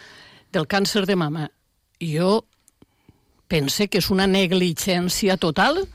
[0.52, 1.50] del càncer de mama.
[2.02, 2.44] Jo
[3.48, 5.86] pense que és una negligència total,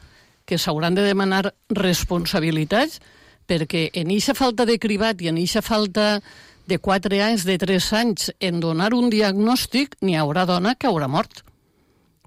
[0.44, 3.00] que s'hauran de demanar responsabilitats,
[3.46, 6.20] perquè en eixa falta de cribat i en eixa falta
[6.66, 11.08] de 4 anys, de 3 anys, en donar un diagnòstic, n'hi haurà dona que haurà
[11.08, 11.44] mort.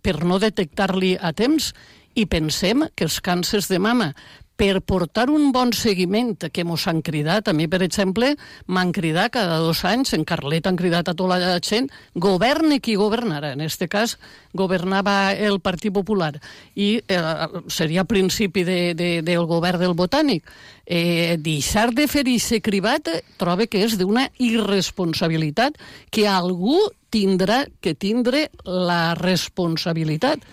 [0.05, 1.73] Per no detectar-li a temps
[2.15, 4.13] i pensem que els càncers de mama
[4.57, 7.47] per portar un bon seguiment que mos han cridat.
[7.47, 8.33] A mi, per exemple,
[8.67, 12.97] m'han cridat cada dos anys, en Carlet han cridat a tota la gent, governe qui
[12.97, 13.53] governara.
[13.53, 14.17] En aquest cas,
[14.57, 16.33] governava el Partit Popular
[16.75, 17.21] i eh,
[17.69, 20.49] seria principi de, de, del govern del Botànic.
[20.87, 25.77] Eh, deixar de fer aquest cribat eh, trobe que és d'una irresponsabilitat
[26.09, 26.79] que algú
[27.13, 30.43] tindrà que tindre la responsabilitat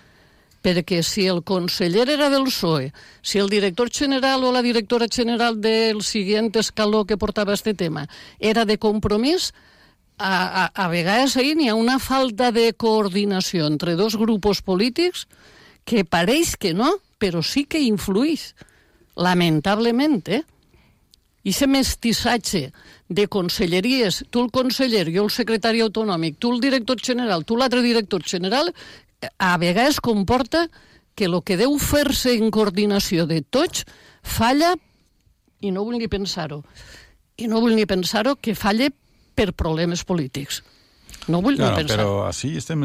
[0.65, 2.89] perquè si el conseller era del PSOE,
[3.21, 8.07] si el director general o la directora general del siguiente escaló que portava este tema
[8.39, 9.53] era de compromís,
[10.17, 15.27] a, a, a vegades ahir n'hi ha una falta de coordinació entre dos grups polítics
[15.85, 18.55] que pareix que no, però sí que influís,
[19.15, 20.43] lamentablement, eh?
[21.45, 22.61] I aquest mestissatge
[23.07, 27.83] de conselleries, tu el conseller, jo el secretari autonòmic, tu el director general, tu l'altre
[27.85, 28.73] director general,
[29.37, 30.67] a vegades comporta
[31.15, 33.85] que el que deu fer-se en coordinació de tots
[34.21, 34.75] falla,
[35.63, 36.61] i no vull ni pensar-ho,
[37.39, 38.91] i no vull ni pensar-ho, que falle
[39.35, 40.61] per problemes polítics.
[41.31, 42.83] No vull claro, ni pensar Però així estem,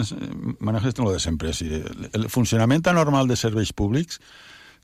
[0.61, 1.53] manejant lo de sempre.
[1.53, 1.69] Sí,
[2.13, 4.21] el funcionament anormal de serveis públics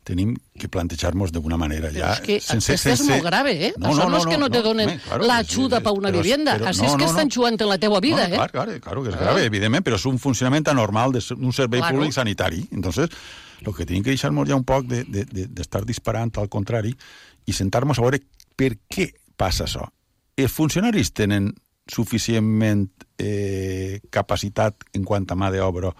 [0.06, 1.88] tenim que plantejar-nos d'una manera.
[1.90, 3.72] Però ja, és que sense, sense, és molt grave, eh?
[3.76, 6.10] No, Això no, no, és que no, no, te no, donen claro, l'ajuda per una
[6.12, 6.54] però- vivienda.
[6.56, 7.34] però- Així no, és que no, estan no.
[7.34, 8.38] jugant en la teua vida, no, eh?
[8.38, 9.24] Claro, claro, claro que és Ah.
[9.24, 11.96] grave, evidentment, però és un funcionament anormal de- d'un servei Claro.
[11.96, 12.68] públic sanitari.
[12.70, 13.10] Entonces,
[13.62, 16.94] lo que tenim que deixar-nos ja un poc d'estar de, de, d'estar disparant al contrari
[17.44, 18.22] i sentar-nos a veure
[18.54, 19.88] per què passa això.
[20.36, 21.52] Els funcionaris tenen
[21.88, 25.92] suficientment eh, capacitat en quant a mà d'obra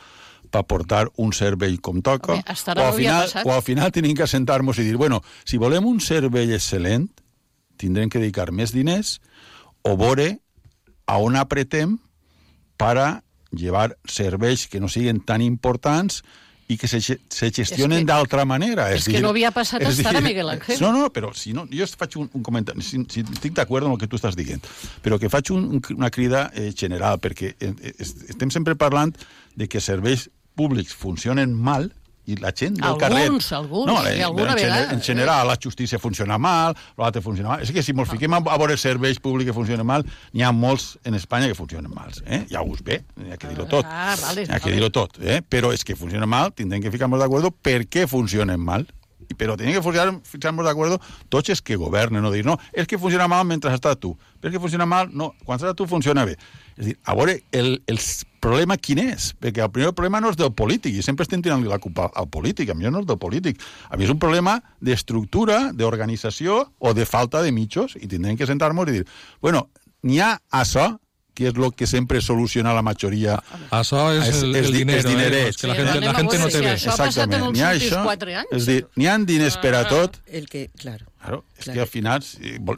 [0.57, 2.45] per portar un servei com toca, Home,
[2.81, 6.01] o, al final, o al final tenim que sentar-nos i dir, bueno, si volem un
[6.01, 7.09] servei excel·lent,
[7.77, 9.19] tindrem que dedicar més diners
[9.85, 10.39] o veure
[11.07, 11.99] a on apretem
[12.77, 16.23] para llevar serveis que no siguin tan importants
[16.69, 18.89] i que se, se gestionen És que- d'altra manera.
[18.93, 20.81] és que no havia passat és ara, dir, Miguel Ángel.
[20.83, 23.95] No, no, però si no, jo faig un, un comentari, si, si estic d'acord amb
[23.95, 24.61] el que tu estàs dient,
[25.01, 28.75] però que faig un, un, una crida eh, general, perquè eh, eh, est- estem sempre
[28.75, 29.15] parlant
[29.55, 31.91] de que serveis públics funcionen mal
[32.27, 33.57] i la gent del Alguns, carrer...
[33.57, 37.53] alguns, no, i en, alguna en, vegada, en general, la justícia funciona mal, l'altre funciona
[37.53, 37.63] mal.
[37.63, 40.51] És que si ens fiquem a, a veure serveis públics que funcionen mal, n'hi ha
[40.53, 42.11] molts en Espanya que funcionen mal.
[42.27, 42.43] Eh?
[42.51, 43.87] Ja us ve, hi ha que dir-ho tot.
[43.87, 45.21] Ah, vale, hi ha que dir-ho tot.
[45.23, 45.39] Eh?
[45.47, 48.89] Però és que funcionen mal, tindrem que ficar-nos d'acord per què funcionen mal.
[49.39, 53.27] Però tenim que ficar-nos d'acord tots els que governen, no dir, no, és que funciona
[53.31, 54.17] mal mentre estàs tu.
[54.39, 56.37] Però és que funciona mal, no, quan estàs tu funciona bé.
[56.77, 57.99] És a dir, a veure, el, el
[58.41, 59.31] problema quin és?
[59.41, 62.29] Perquè el primer problema no és del polític, i sempre estem tirant-li la culpa al
[62.29, 63.63] polític, a mi no és del polític.
[63.91, 68.47] A mi és un problema d'estructura, d'organització o de falta de mitjos, i tindrem que
[68.47, 69.05] sentar-nos i dir,
[69.41, 69.69] bueno,
[70.03, 70.97] n'hi ha això,
[71.37, 73.35] que és el que sempre soluciona la majoria
[73.71, 75.49] Això és, És- el, és el di- dinero, eh?
[75.51, 76.71] És que la Sí, gent, la gent no té bé.
[76.73, 78.03] això ha passat en els últims això.
[78.05, 78.53] quatre anys.
[78.57, 81.05] És dir, n'hi ha diners per a tot, El que, claro.
[81.27, 81.75] Claro, és Clar.
[81.75, 82.25] que al final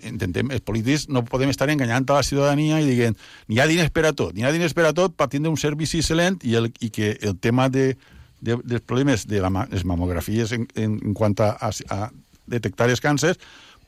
[0.09, 3.93] intentem, els polítics no podem estar enganyant a la ciutadania i dient n'hi ha diners
[3.93, 6.57] per a tot, n'hi ha diners per a tot per tindre un servici excel·lent i,
[6.57, 7.93] el, i que el tema de,
[8.41, 12.11] de, dels problemes de la, les mamografies en, en, en quant a, a, a
[12.49, 13.37] detectar els càncers,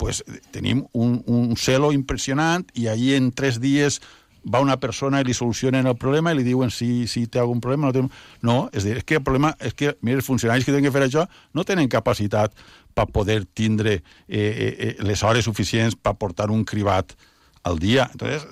[0.01, 4.01] pues, tenim un, un celo impressionant i allí en tres dies
[4.41, 7.61] va una persona i li solucionen el problema i li diuen si, si té algun
[7.61, 7.91] problema.
[7.91, 8.05] No, té...
[8.43, 10.95] no és, dir, és que el problema és que mira, els funcionaris que tenen que
[10.95, 12.55] fer això no tenen capacitat
[12.95, 17.15] per poder tindre eh, eh, eh, les hores suficients per portar un cribat
[17.63, 18.09] al dia.
[18.13, 18.47] Entonces,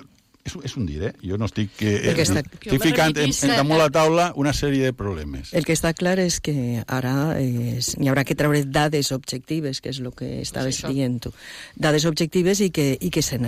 [0.49, 1.13] és, és un dir, eh?
[1.23, 1.71] Jo no estic...
[1.79, 5.53] Eh, Perquè està- estic ficant en, en damunt la taula una sèrie de problemes.
[5.53, 9.93] El que està clar és que ara és, n'hi haurà que treure dades objectives, que
[9.93, 10.91] és el que estaves això.
[10.93, 11.33] dient tu.
[11.79, 13.39] Dades objectives i que, i que se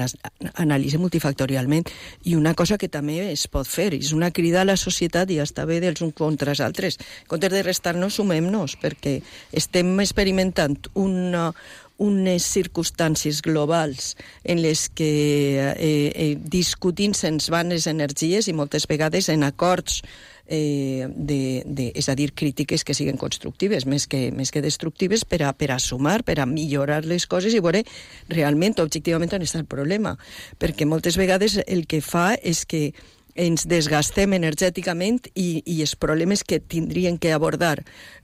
[1.02, 1.90] multifactorialment.
[2.24, 5.40] I una cosa que també es pot fer, és una crida a la societat i
[5.42, 6.98] està bé dels uns contra els altres.
[7.24, 11.52] En comptes de restar-nos, sumem-nos, perquè estem experimentant una,
[12.02, 15.12] unes circumstàncies globals en les que
[15.62, 20.02] eh, eh, discutint se'ns van les energies i moltes vegades en acords
[20.52, 25.24] eh, de, de, és a dir, crítiques que siguin constructives més que, més que destructives
[25.26, 27.86] per a, per a sumar, per a millorar les coses i veure
[28.34, 30.18] realment, objectivament, on està el problema.
[30.60, 32.90] Perquè moltes vegades el que fa és que
[33.36, 37.82] ens desgastem energèticament i, i els problemes que tindrien que abordar,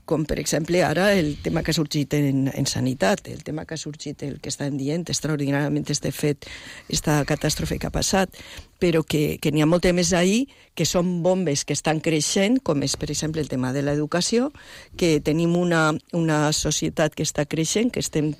[0.08, 3.76] com per exemple ara el tema que ha sorgit en, en sanitat, el tema que
[3.76, 6.48] ha sorgit, el que estan dient extraordinàriament este fet,
[6.88, 8.32] esta catàstrofe que ha passat,
[8.80, 10.46] però que, que n'hi ha molt més ahir
[10.78, 14.52] que són bombes que estan creixent, com és, per exemple, el tema de l'educació,
[14.96, 18.30] que tenim una, una societat que està creixent, que estem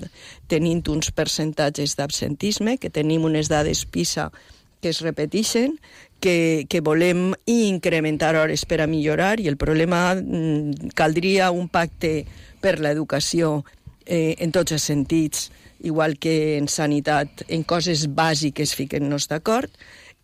[0.48, 4.30] tenint uns percentatges d'absentisme, que tenim unes dades PISA
[4.80, 5.78] que es repeteixen,
[6.20, 12.24] que, que volem incrementar hores per a millorar i el problema mm, caldria un pacte
[12.62, 13.62] per l'educació
[14.06, 19.70] eh, en tots els sentits, igual que en sanitat, en coses bàsiques fiquem-nos d'acord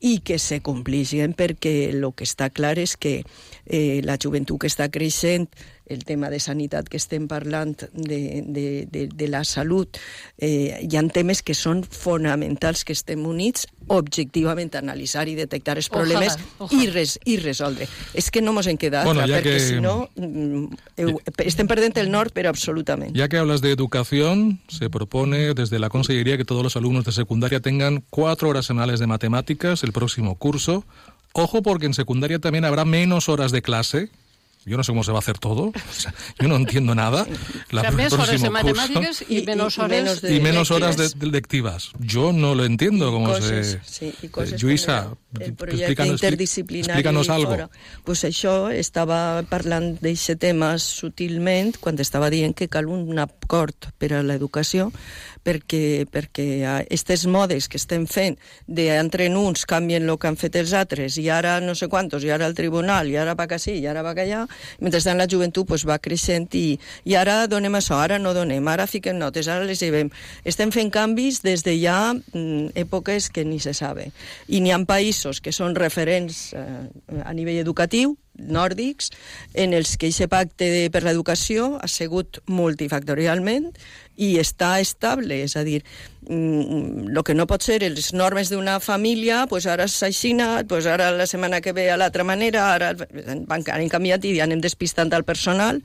[0.05, 4.71] i que se complixin perquè el que està clar és que eh, la joventut que
[4.73, 5.47] està creixent
[5.87, 9.99] el tema de sanitat que estem parlant, de, de, de, de la salut,
[10.39, 15.77] eh, hi ha temes que són fonamentals que estem units objectivament a analitzar i detectar
[15.77, 16.83] els problemes ojalà, ojalà.
[16.83, 17.89] I, res, i resoldre.
[18.17, 19.67] És que no ens en queda bueno, altra, perquè que...
[19.67, 23.15] si no mm, estem perdent el nord, però absolutament.
[23.17, 27.13] Ya que hablas de educación, se propone desde la Consellería que todos los alumnos de
[27.13, 30.85] secundaria tengan cuatro horas semanales de matemáticas el próximo curso.
[31.33, 34.09] Ojo porque en secundaria también habrá menos horas de clase,
[34.67, 37.27] yo no sé cómo se va a hacer todo, o sea, yo no entiendo nada.
[37.71, 40.97] La, o sea, més horas de matemáticas curso, y, menos horas, de, y menos horas
[40.97, 41.93] de, de, lectivas.
[41.99, 44.11] Yo no lo entiendo cómo coses, se...
[44.11, 47.53] Sí, i coses Lluïsa, el projecte interdisciplinari explícanos algo.
[47.53, 47.69] Fora.
[48.05, 54.15] Pues això estava parlant d'aquest tema sutilment quan estava dient que cal un acord per
[54.15, 54.91] a l'educació
[55.45, 60.73] perquè, perquè aquestes modes que estem fent d'entre uns canvien el que han fet els
[60.77, 63.77] altres i ara no sé quantos, i ara el tribunal, i ara va que sí,
[63.81, 64.45] i ara va que allà,
[64.81, 68.89] mentrestant la joventut pues, va creixent i, i ara donem això, ara no donem, ara
[68.91, 70.11] fiquem notes, ara les llevem.
[70.45, 74.11] Estem fent canvis des de ja mm, èpoques que ni se sabe.
[74.49, 76.65] I n'hi ha països que són referents eh,
[77.25, 79.11] a nivell educatiu, nòrdics,
[79.55, 83.71] en els que aquest pacte de, per l'educació ha sigut multifactorialment
[84.17, 85.81] i està estable, és a dir,
[86.31, 90.35] el mm, que no pot ser les normes d'una família, pues ara així,
[90.69, 95.13] pues ara la setmana que ve a l'altra manera, ara han canviat i anem despistant
[95.13, 95.83] el personal,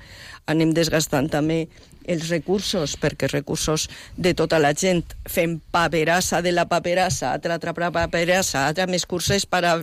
[0.48, 1.68] anem desgastant també
[2.10, 7.92] els recursos, perquè recursos de tota la gent fem paperassa de la paperassa, altra, altra
[7.94, 9.76] paperassa, altra més curses per a...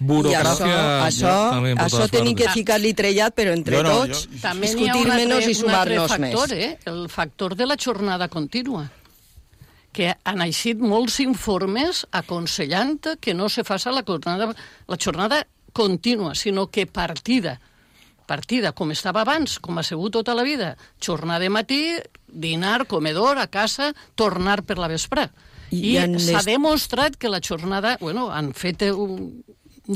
[0.00, 0.68] Burocràcia...
[0.68, 0.76] I
[1.08, 4.54] això, això, això tenim que ficar-li trellat, però entre no, tots, jo...
[4.60, 6.36] discutir menys i sumar-nos més.
[6.36, 6.72] Factor, eh?
[6.90, 8.86] El factor de la jornada contínua
[9.92, 14.52] que han eixit molts informes aconsellant que no se faça la jornada,
[14.86, 17.58] la jornada contínua, sinó que partida
[18.30, 21.82] partida, com estava abans, com ha sigut tota la vida, jornada de matí,
[22.30, 25.30] dinar, comedor, a casa, tornar per la vespre.
[25.70, 29.42] I, I s'ha demostrat que la jornada, bueno, han fet un,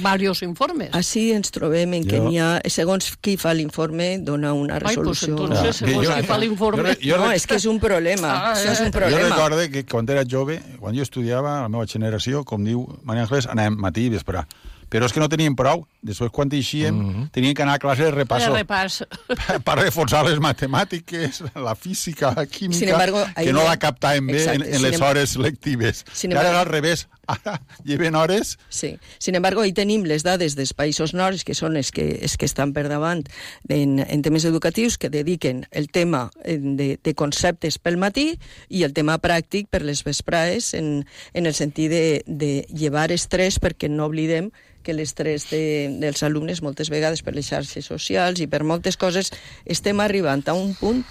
[0.02, 0.90] varios informes.
[0.96, 5.34] Així ens trobem en que n'hi ha, segons qui fa l'informe, dona una resolució.
[5.34, 6.94] Ai, pues entonces, ah, segons jo, qui fa l'informe...
[7.04, 8.32] No, és que és un problema.
[8.32, 9.20] Ah, això és un problema.
[9.20, 13.28] Jo recordo que quan era jove, quan jo estudiava, la meva generació, com diu Maria
[13.28, 14.46] Ángeles, anàvem matí i vespre.
[14.90, 15.86] Però és que no teníem prou.
[16.04, 17.30] Després, quan eixíem, mm -hmm.
[17.32, 18.52] teníem que anar a classe de repasso.
[18.52, 19.02] De repàs.
[19.26, 24.26] Per, per reforçar les matemàtiques, la física, la química, Sin embargo, que no la captàvem
[24.26, 25.02] bé en, en les em...
[25.02, 26.04] hores lectives.
[26.12, 28.58] Sin I ara al revés, ara lleven hores...
[28.68, 28.98] Sí.
[29.18, 32.44] Sin embargo, ahí tenim les dades dels països nords, que són els que, els que
[32.44, 33.24] estan per davant
[33.68, 38.38] en, en temes educatius, que dediquen el tema de, de conceptes pel matí
[38.68, 43.58] i el tema pràctic per les vesprades, en, en el sentit de, de llevar estrès,
[43.58, 44.52] perquè no oblidem
[44.84, 49.32] que l'estrès de, dels alumnes moltes vegades per les xarxes socials i per moltes coses
[49.64, 51.04] estem arribant a un punt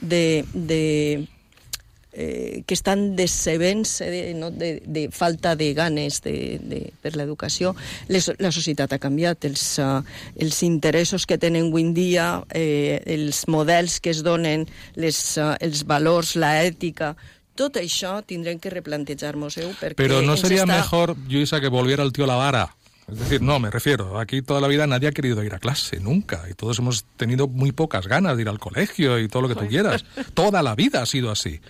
[0.00, 1.26] de, de
[2.12, 7.74] eh, que estan decebents de, no, de, de falta de ganes de, de, per l'educació.
[8.08, 10.02] La societat ha canviat, els, uh,
[10.36, 15.54] els interessos que tenen avui en dia, eh, els models que es donen, les, uh,
[15.62, 17.14] els valors, la ètica,
[17.58, 19.98] tot això tindrem que replantejar-nos-ho perquè...
[19.98, 20.76] Però no seria està...
[20.76, 22.68] mejor, Lluïsa, que volviera el tío la vara?
[23.10, 25.98] Es decir, no, me refiero, aquí toda la vida nadie ha querido ir a clase,
[25.98, 26.44] nunca.
[26.50, 29.54] Y todos hemos tenido muy pocas ganas de ir al colegio y todo lo que
[29.54, 30.04] tú quieras.
[30.34, 31.60] Toda la vida ha sido así.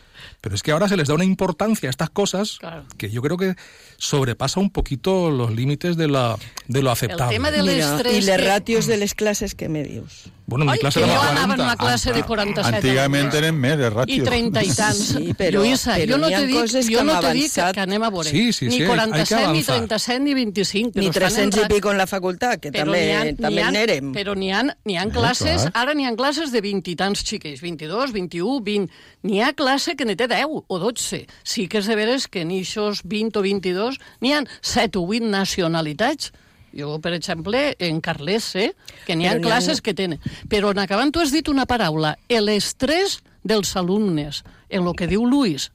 [0.41, 2.85] Pero es que ahora se les da una importancia a estas cosas Claro.
[2.97, 3.55] que yo creo que
[3.97, 7.35] sobrepasa un poquito los límites de, la, de lo aceptable.
[7.35, 10.25] tema del Mira, estrès I les que- ratios de les classes que me dius?
[10.47, 11.65] Bueno, en mi Ai, clase que jo éramos anava en 40.
[11.65, 14.25] una classe de 47 Antigament eren més, de I ràtio.
[14.25, 14.97] 30 i tants.
[14.99, 16.29] Sí, però- Lluïsa, però jo no
[16.63, 18.31] coses que jo no dic que, anem a veure.
[18.31, 19.77] Sí, sí, ni sí, que 47, ni avanzar.
[19.77, 20.93] 37, ni 25.
[20.95, 24.13] Ni però estan 300 i pico en la facultat, que també, també n'érem.
[24.15, 25.73] Però n'hi ha, n'hi ha classes, clar.
[25.75, 28.91] ara n'hi ha classes de 20 i tants xiquets, 22, 21, 20.
[29.25, 31.27] N'hi ha classe que n'hi té 10 o 12.
[31.45, 35.07] Sí que és de veres que en eixos 20 o 22 n'hi ha 7 o
[35.07, 36.33] 8 nacionalitats.
[36.75, 38.67] Jo, per exemple, en Carles sé
[39.07, 40.21] que n'hi ha Però n'hi ha- classes que tenen.
[40.53, 45.25] Però en acabant tu has dit una paraula, l'estrès dels alumnes, en el que diu
[45.25, 45.71] Luis.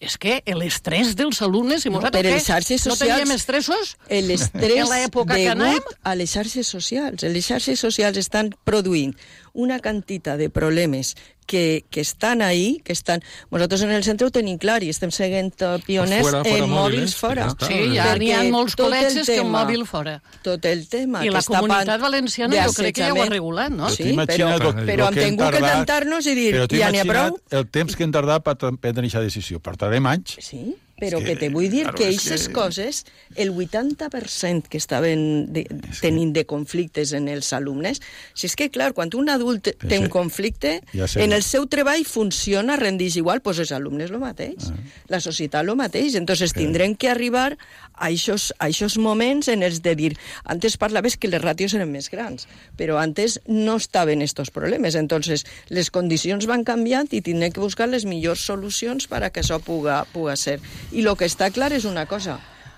[0.00, 1.86] És que l'estrès dels alumnes...
[1.86, 3.94] I No, per les xarxes No socials- teníem estressos?
[4.10, 5.78] L'estrès En l'època que anem?
[6.04, 7.22] a les xarxes socials.
[7.22, 9.14] Les xarxes socials estan produint
[9.56, 11.14] una quantitat de problemes
[11.46, 13.22] que, que estan ahí, que estan...
[13.50, 16.70] Nosaltres en el centre ho tenim clar i estem seguint eh, pioners Fora, fora en
[16.72, 17.46] mòbils, fora.
[17.54, 17.68] ja.
[17.68, 20.16] Sí, ja n'hi ha molts col·legis que un tema- mòbil fora.
[20.42, 23.22] Tot el tema I que la està comunitat pan- valenciana jo crec que ja ho
[23.22, 23.90] ha regulat, no?
[23.94, 27.04] Sí, però, però lo hem que tingut que tantar-nos i dir, Però ja n'hi ha
[27.06, 27.60] imagina't prou.
[27.62, 29.60] el temps que hem tardat per prendre aquesta decisió.
[29.62, 30.36] Portarem anys.
[30.42, 33.04] Sí, però que, que, te vull dir claro, que aquestes que- coses,
[33.36, 35.66] el 80% que estaven de,
[36.00, 38.00] tenint de conflictes en els alumnes,
[38.34, 39.98] si és que, clar, quan un adult té sí.
[40.00, 41.22] un conflicte, Ja sé.
[41.24, 44.70] en el seu treball funciona, rendix igual, doncs els alumnes el mateix,
[45.12, 46.14] la societat el mateix.
[46.16, 47.56] Entonces tindrem que arribar
[47.96, 50.12] a aquests moments en els de dir,
[50.44, 54.94] antes parlaves que les ràtios eren més grans, però antes no estaven estos problemes.
[54.94, 59.40] Entonces les condicions van canviant i tindrem que buscar les millors solucions per a que
[59.44, 60.58] això puga, puga ser.
[60.92, 62.36] I el que està clar és una cosa,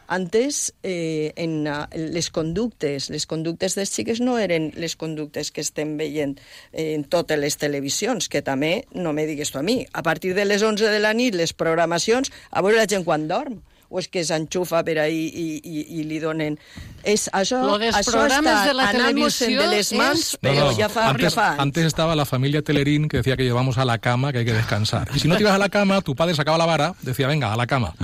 [0.08, 5.60] antes, eh, en uh, les conductes, les conductes dels xiques no eren les conductes que
[5.60, 6.38] estem veient
[6.72, 10.32] eh, en totes les televisions, que també, no me digues tu a mi, a partir
[10.32, 13.60] de les 11 de la nit, les programacions, a veure la gent quan dorm,
[13.90, 16.58] o és que s'enxufa per ahí i, i, i li donen...
[17.02, 20.64] És, això, Lo dels això programes de la televisió de les mans, és- però No,
[20.72, 21.60] no, ja fa, antes, ja fa anys.
[21.62, 24.52] antes estaba la familia Telerín que decía que llevamos a la cama, que hay que
[24.52, 25.08] descansar.
[25.14, 27.52] Y si no te ibas a la cama, tu padre sacaba la vara, decía, venga,
[27.52, 27.94] a la cama.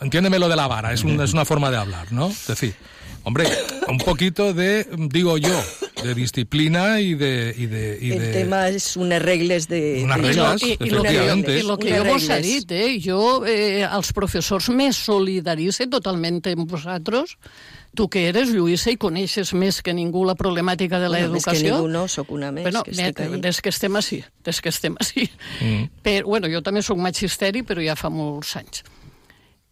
[0.00, 2.28] Entiéndeme lo de la vara, es, un- es una forma de hablar, ¿no?
[2.28, 2.74] Es decir,
[3.28, 3.46] hombre,
[3.88, 5.54] un poquito de, digo yo,
[6.02, 7.54] de disciplina y de...
[7.56, 10.00] Y de, y El de- tema és unes regles de...
[10.04, 10.62] Unes de regles.
[10.62, 11.56] I, i, lo que, efectivamente.
[11.56, 12.98] I el que jo vos he dit, eh?
[13.02, 17.34] jo eh, als professors me solidarice totalment amb vosaltres,
[17.98, 21.50] tu que eres, Lluïsa, i coneixes més que ningú la problemàtica de Bueno, més que
[21.56, 21.74] l'educació.
[21.80, 23.40] ningú no, sóc una més Bueno, que estic ahí.
[23.42, 25.26] des que estem així, des que estem així.
[25.60, 25.88] Mm.
[26.04, 28.84] Però, bueno, jo també sóc magisteri, però ja fa molts anys.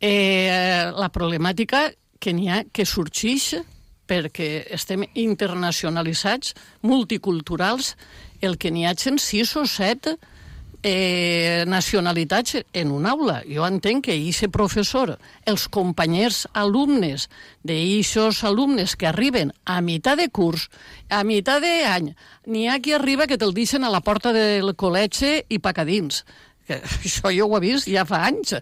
[0.00, 1.86] Eh, la problemàtica
[2.21, 3.55] que n'hi ha que sorgeix
[4.07, 6.55] perquè estem internacionalitzats,
[6.87, 7.97] multiculturals,
[8.41, 10.12] el que n'hi hagin sis o set
[10.83, 13.41] eh, nacionalitats en una aula.
[13.49, 17.27] Jo entenc que aquest professor, els companyers alumnes
[17.67, 20.69] d'eixos alumnes que arriben a meitat de curs,
[21.11, 22.12] a meitat d'any,
[22.47, 26.23] n'hi ha qui arriba que te'l deixen a la porta del col·legi i paca dins
[27.05, 28.57] això jo ho he vist ja fa anys,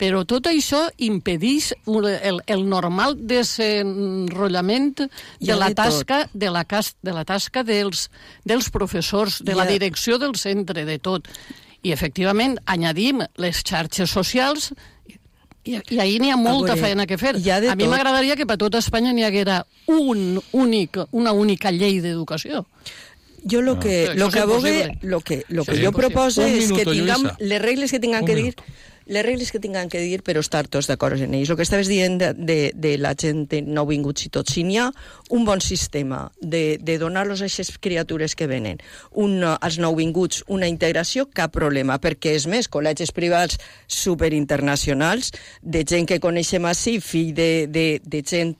[0.00, 5.82] però tot això impedeix el, el normal desenrotllament de la de tot.
[5.84, 8.08] tasca de la, de la tasca dels,
[8.44, 11.28] dels professors, de Hi la direcció del centre, de tot.
[11.80, 14.70] I, efectivament, añadim les xarxes socials
[15.64, 17.34] i, i ahir n'hi ha molta veure, feina que fer.
[17.36, 17.92] A mi tot.
[17.92, 22.64] m'agradaria que per tota Espanya n'hi haguera un únic, una única llei d'educació.
[23.48, 24.98] Jo lo que, Però lo això és que abogue, impossible.
[25.10, 26.08] lo que, lo que Sí, jo impossible.
[26.10, 27.36] proposo Un és que minuto, tinguem Lluïsa.
[27.40, 28.64] les regles que tinguem Un que dir minuto.
[29.10, 31.50] Les regles que tinguem que dir però estar tots d'acord en ells.
[31.50, 34.78] El que estaves dient de, de, de la gent de nouvinguts i tot, si n'hi
[34.78, 34.86] ha
[35.34, 38.78] un bon sistema de, de donar-los a aquestes criatures que venen
[39.10, 43.58] un, als nouvinguts una integració, cap problema, perquè és més, col·legis privats
[43.90, 48.54] superinternacionals, de gent que coneixem així, fill de, de, de gent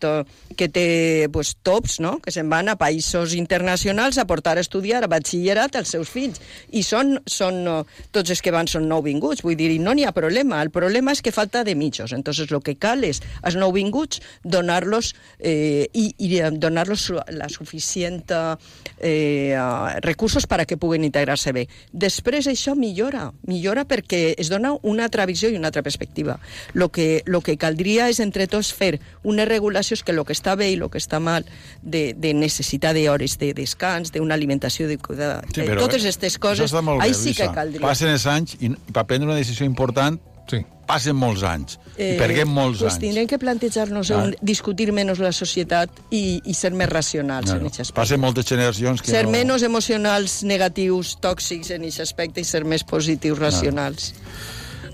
[0.59, 2.17] que té pues, tops, no?
[2.25, 6.43] que se'n van a països internacionals a portar a estudiar a batxillerat als seus fills.
[6.75, 7.63] I són, són
[8.11, 10.40] tots els que van són nouvinguts, vull dir, no n'hi ha problema.
[10.41, 12.13] El problema és que falta de mitjos.
[12.13, 18.25] Entonces, lo que cal és als nouvinguts donar-los eh, i, i eh, donar-los la suficient
[18.31, 18.57] eh,
[19.01, 21.67] eh, recursos per a que puguen integrar-se bé.
[21.93, 26.39] Després això millora, millora perquè es dona una altra visió i una altra perspectiva.
[26.75, 30.57] Lo que, lo que caldria és entre tots fer unes regulacions que el que està
[30.57, 31.47] bé i el que està mal
[31.83, 36.09] de, de necessitat d'hores de descans, d'una alimentació de, de, Sí, de però, totes eh,
[36.09, 37.83] aquestes coses, ahí sí que caldria.
[37.85, 40.19] Passen els anys i per prendre una decisió important
[40.51, 40.65] Sí.
[40.91, 41.77] passen molts anys.
[41.97, 43.01] I perguem molts Eh, pues anys.
[43.01, 44.31] tindrem que plantejar-nos Ah.
[44.43, 47.67] discutir menys la societat i, i ser més racionals No, en no.
[47.69, 48.01] aquest aspecte.
[48.01, 49.31] Passen moltes generacions que ser no...
[49.31, 54.15] menys emocionals negatius, tòxics en aquest aspecte i ser més positius, racionals.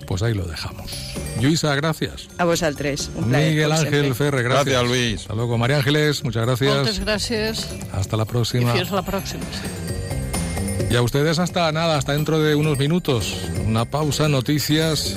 [0.06, 0.92] pues ahí lo dejamos.
[1.40, 2.28] Luisa, gracias.
[2.38, 3.10] A vosotros.
[3.16, 4.14] Un placer, Miguel Ángel.
[4.14, 4.64] Ferre, gracias.
[4.66, 5.20] Gracias, Luis.
[5.22, 7.66] Hasta luego, María Ángeles, muchas Moltes gracias.
[7.70, 8.72] gràcies Hasta la próxima.
[8.74, 9.42] fins la pròxima.
[9.52, 10.92] Sí.
[10.92, 13.34] Y a ustedes hasta nada, hasta dentro de unos minutos.
[13.66, 15.16] Una pausa, noticias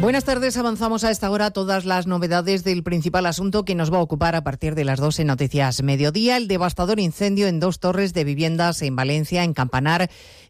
[0.00, 3.98] Buenas tardes, avanzamos a esta hora todas las novedades del principal asunto que nos va
[3.98, 8.14] a ocupar a partir de las 12 noticias mediodía, el devastador incendio en dos torres
[8.14, 10.08] de viviendas en Valencia, en Campanar,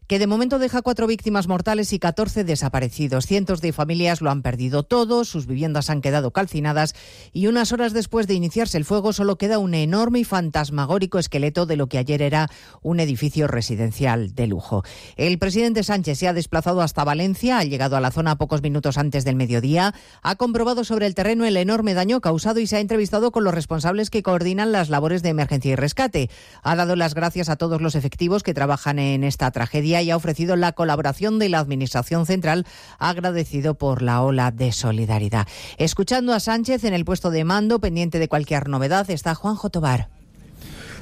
[0.09, 3.27] que de momento deja cuatro víctimas mortales y 14 desaparecidos.
[3.27, 6.95] Cientos de familias lo han perdido todo, sus viviendas han quedado calcinadas
[7.31, 11.67] y unas horas después de iniciarse el fuego solo queda un enorme y fantasmagórico esqueleto
[11.67, 12.49] de lo que ayer era
[12.81, 14.83] un edificio residencial de lujo.
[15.15, 18.97] El presidente Sánchez se ha desplazado hasta Valencia, ha llegado a la zona pocos minutos
[18.97, 19.93] antes del mediodía,
[20.23, 23.53] ha comprobado sobre el terreno el enorme daño causado y se ha entrevistado con los
[23.53, 26.31] responsables que coordinan las labores de emergencia y rescate.
[26.63, 30.15] Ha dado las gracias a todos los efectivos que trabajan en esta tragedia y ha
[30.15, 32.65] ofrecido la colaboración de la Administración Central,
[32.97, 35.47] agradecido por la ola de solidaridad.
[35.77, 40.18] Escuchando a Sánchez en el puesto de mando, pendiente de cualquier novedad, está Juanjo Tobar.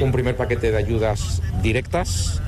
[0.00, 2.40] Un primer paquete de ayudas directas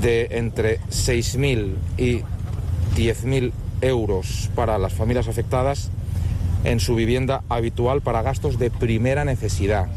[0.00, 2.22] de entre 6.000 y
[2.96, 5.90] 10.000 euros para las familias afectadas
[6.64, 9.88] en su vivienda habitual para gastos de primera necesidad,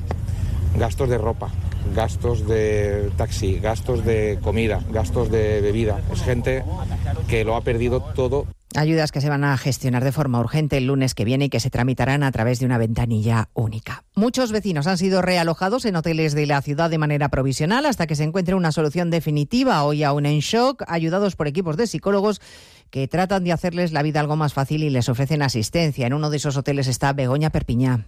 [0.78, 1.50] gastos de ropa,
[1.96, 6.02] gastos de taxi, gastos de comida, gastos de bebida.
[6.12, 6.64] Es gente
[7.28, 10.88] que lo ha perdido todo Ayudas que se van a gestionar de forma urgente el
[10.88, 14.04] lunes que viene y que se tramitarán a través de una ventanilla única.
[14.16, 18.16] Muchos vecinos han sido realojados en hoteles de la ciudad de manera provisional hasta que
[18.16, 19.84] se encuentre una solución definitiva.
[19.84, 22.42] Hoy aún en shock, ayudados por equipos de psicólogos
[22.90, 26.08] que tratan de hacerles la vida algo más fácil y les ofrecen asistencia.
[26.08, 28.08] En uno de esos hoteles está Begoña Perpiñá.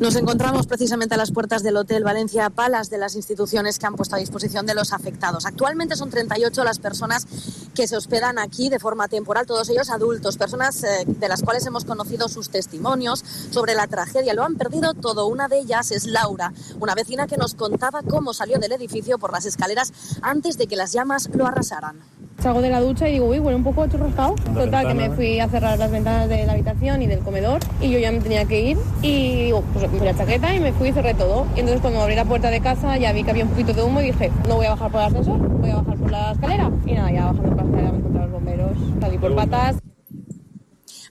[0.00, 3.94] Nos encontramos precisamente a las puertas del Hotel Valencia Palas de las instituciones que han
[3.94, 5.46] puesto a disposición de los afectados.
[5.46, 7.26] Actualmente son 38 las personas
[7.74, 11.66] que se hospedan aquí de forma temporal, todos ellos adultos, personas eh, de las cuales
[11.66, 14.34] hemos conocido sus testimonios sobre la tragedia.
[14.34, 15.26] Lo han perdido todo.
[15.26, 19.32] Una de ellas es Laura, una vecina que nos contaba cómo salió del edificio por
[19.32, 21.96] las escaleras antes de que las llamas lo arrasaran.
[22.40, 24.34] Salgo de la ducha y digo, uy, huele un poco churrascado.
[24.34, 27.90] Total, que me fui a cerrar las ventanas de la habitación y del comedor y
[27.90, 30.88] yo ya me tenía que ir y digo, pues me la chaqueta y me fui
[30.88, 31.46] y cerré todo.
[31.56, 33.82] Y entonces cuando abrí la puerta de casa ya vi que había un poquito de
[33.82, 36.32] humo y dije, no voy a bajar por el ascensor, voy a bajar por la
[36.32, 36.70] escalera.
[36.86, 39.76] Y nada, ya bajando por la escalera me encontré a los bomberos, salí por patas.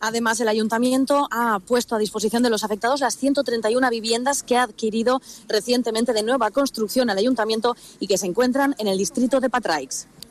[0.05, 4.63] Además, el ayuntamiento ha puesto a disposición de los afectados las 131 viviendas que ha
[4.63, 9.49] adquirido recientemente de nueva construcción el ayuntamiento y que se encuentran en el distrito de
[9.49, 10.07] Patraix.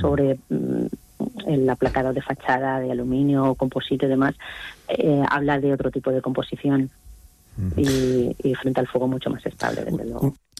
[0.00, 0.86] sobre mm,
[1.46, 4.34] el aplacado de fachada de aluminio, composite y demás,
[4.88, 6.90] eh, habla de otro tipo de composición.
[7.76, 10.34] y, y frente al fuego mucho más estable, desde luego.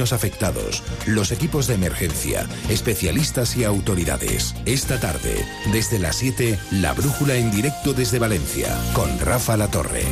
[0.00, 4.54] afectados, los equipos de emergencia, especialistas y autoridades.
[4.66, 10.04] Esta tarde, desde las 7, La Brújula en directo desde Valencia, con Rafa La Torre.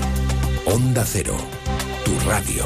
[0.66, 1.36] Onda Cero,
[2.04, 2.64] tu radio.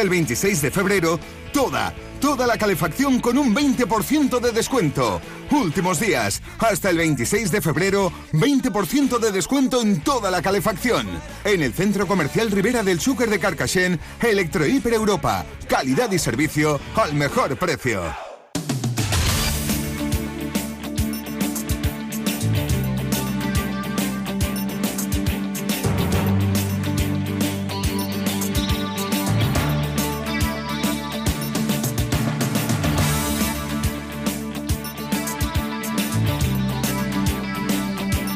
[0.00, 1.20] el 26 de febrero,
[1.52, 5.20] toda, toda la calefacción con un 20% de descuento.
[5.50, 11.06] Últimos días, hasta el 26 de febrero, 20% de descuento en toda la calefacción.
[11.44, 15.44] En el Centro Comercial Rivera del Chúquer de Carcaixent, Electrohiper Europa.
[15.68, 18.29] Calidad y servicio al mejor precio.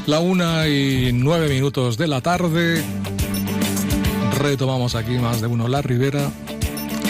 [0.07, 2.83] La una y nueve minutos de la tarde.
[4.39, 6.31] Retomamos aquí más de uno La Ribera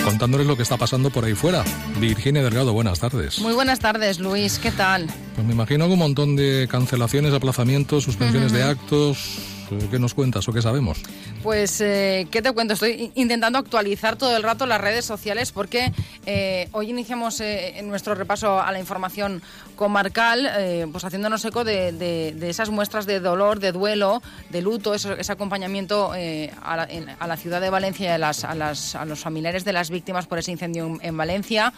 [0.04, 1.64] contándoles lo que está pasando por ahí fuera.
[1.98, 3.40] Virginia Delgado, buenas tardes.
[3.40, 4.58] Muy buenas tardes, Luis.
[4.58, 5.08] ¿Qué tal?
[5.34, 9.53] Pues me imagino que un montón de cancelaciones, aplazamientos, suspensiones de actos.
[9.90, 11.02] ¿Qué nos cuentas o qué sabemos?
[11.42, 12.74] Pues, eh, ¿qué te cuento?
[12.74, 15.92] Estoy intentando actualizar todo el rato las redes sociales porque
[16.26, 19.42] eh, hoy iniciamos eh, nuestro repaso a la información
[19.76, 20.48] comarcal,
[20.92, 27.26] pues haciéndonos eco de, esas muestras de dolor, de duelo, de luto, ese, acompañamiento a
[27.26, 28.54] la, ciudad de Valencia y a, las, a,
[29.04, 31.72] los familiares de las víctimas por ese incendio en Valencia.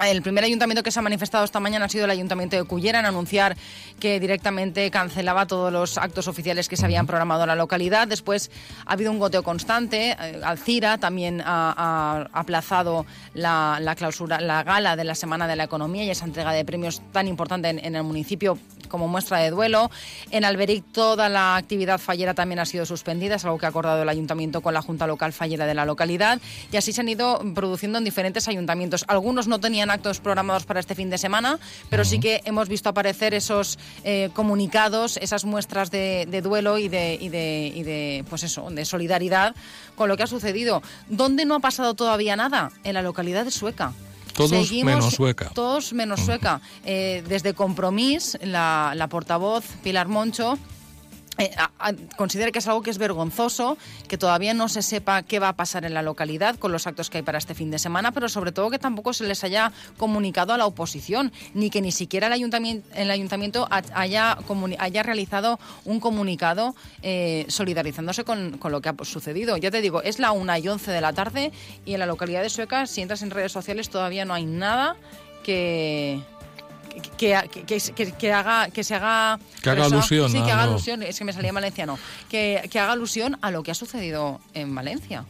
[0.00, 3.00] El primer ayuntamiento que se ha manifestado esta mañana ha sido el ayuntamiento de Cullera
[3.00, 3.56] en anunciar
[4.00, 8.08] que directamente cancelaba todos los actos oficiales que se habían programado en la localidad.
[8.08, 8.50] Después
[8.86, 10.16] ha habido un goteo constante.
[10.18, 16.04] Eh, Alcira también ha, aplazado la, clausura, la gala de la Semana de la Economía
[16.04, 19.90] y esa entrega de premios tan importante en, el municipio como muestra de duelo.
[20.30, 24.02] En Alberic toda la actividad fallera también ha sido suspendida, es algo que ha acordado
[24.02, 26.40] el ayuntamiento con la Junta Local Fallera de la localidad
[26.70, 29.04] y así se han ido produciendo en diferentes ayuntamientos.
[29.08, 31.58] Algunos no tenían actos programados para este fin de semana,
[31.90, 37.18] pero sí que hemos visto aparecer esos eh, comunicados, esas muestras de, duelo y de,
[37.20, 39.54] y de, y de, pues eso, de solidaridad
[39.94, 40.82] con lo que ha sucedido.
[41.08, 42.70] ¿Dónde no ha pasado todavía nada?
[42.84, 43.92] En la localidad de Sueca.
[44.34, 45.50] Todos menos Sueca.
[45.54, 46.60] Todos menos Sueca.
[46.84, 50.58] Eh, desde Compromís, la, la portavoz Pilar Moncho
[51.38, 51.50] eh,
[52.16, 55.52] considera que es algo que es vergonzoso, que todavía no se sepa qué va a
[55.56, 58.28] pasar en la localidad con los actos que hay para este fin de semana, pero
[58.28, 62.26] sobre todo que tampoco se les haya comunicado a la oposición, ni que ni siquiera
[62.26, 64.36] el ayuntamiento, el ayuntamiento haya,
[64.78, 69.56] haya realizado un comunicado eh, solidarizándose con, con, lo que ha sucedido.
[69.56, 71.52] Ya te digo, es la 1 y 11 de la tarde
[71.86, 74.96] y en la localidad de Sueca, si entras en redes sociales, todavía no hay nada
[75.42, 76.20] que
[77.16, 77.34] que,
[78.18, 81.02] que, haga que se haga que haga alusión sí, que haga alusión.
[81.02, 84.40] Es que me salía en valenciano que, que haga alusión a lo que ha sucedido
[84.54, 85.24] en Valencia.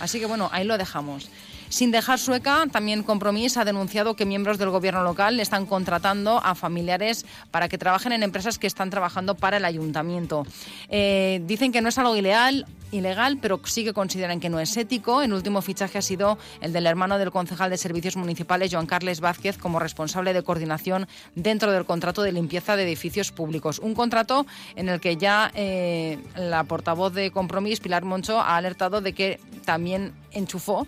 [0.00, 1.28] Así que bueno ahí lo dejamos
[1.74, 6.54] sin dejar sueca, también Compromís ha denunciado que miembros del gobierno local están contratando a
[6.54, 10.46] familiares para que trabajen en empresas que están trabajando para el ayuntamiento.
[10.88, 14.76] Eh, dicen que no es algo ilegal, ilegal, pero sí que consideran que no es
[14.76, 15.20] ético.
[15.20, 19.18] El último fichaje ha sido el del hermano del concejal de Servicios Municipales, Joan Carles
[19.18, 23.80] Vázquez, como responsable de coordinación dentro del contrato de limpieza de edificios públicos.
[23.80, 24.46] Un contrato
[24.76, 29.40] en el que ya eh, la portavoz de Compromís, Pilar Moncho, ha alertado de que
[29.64, 30.86] también enchufó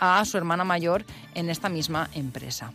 [0.00, 2.72] a su hermana mayor en esta misma empresa.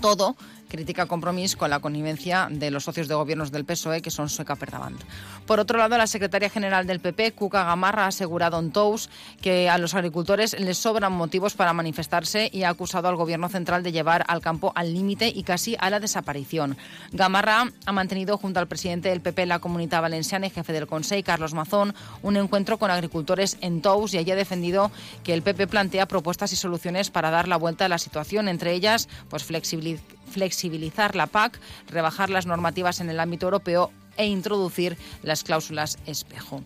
[0.00, 0.36] Todo
[0.72, 4.56] critica compromiso con la connivencia de los socios de gobiernos del PSOE, que son Sueca
[4.56, 4.98] Perdavant.
[5.46, 9.10] Por otro lado, la secretaria general del PP, Cuca Gamarra, ha asegurado en Tous
[9.42, 13.82] que a los agricultores les sobran motivos para manifestarse y ha acusado al gobierno central
[13.82, 16.78] de llevar al campo al límite y casi a la desaparición.
[17.12, 21.26] Gamarra ha mantenido junto al presidente del PP la Comunidad Valenciana y jefe del Consejo,
[21.26, 24.90] Carlos Mazón, un encuentro con agricultores en Tous y allí ha defendido
[25.22, 28.72] que el PP plantea propuestas y soluciones para dar la vuelta a la situación, entre
[28.72, 34.96] ellas pues flexibilizar flexibilizar la PAC, rebajar las normativas en el ámbito europeo e introducir
[35.22, 36.62] las cláusulas espejo.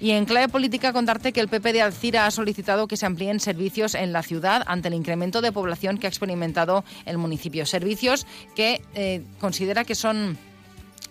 [0.00, 3.40] Y en clave política contarte que el PP de Alcira ha solicitado que se amplíen
[3.40, 7.66] servicios en la ciudad ante el incremento de población que ha experimentado el municipio.
[7.66, 10.38] Servicios que eh, considera que son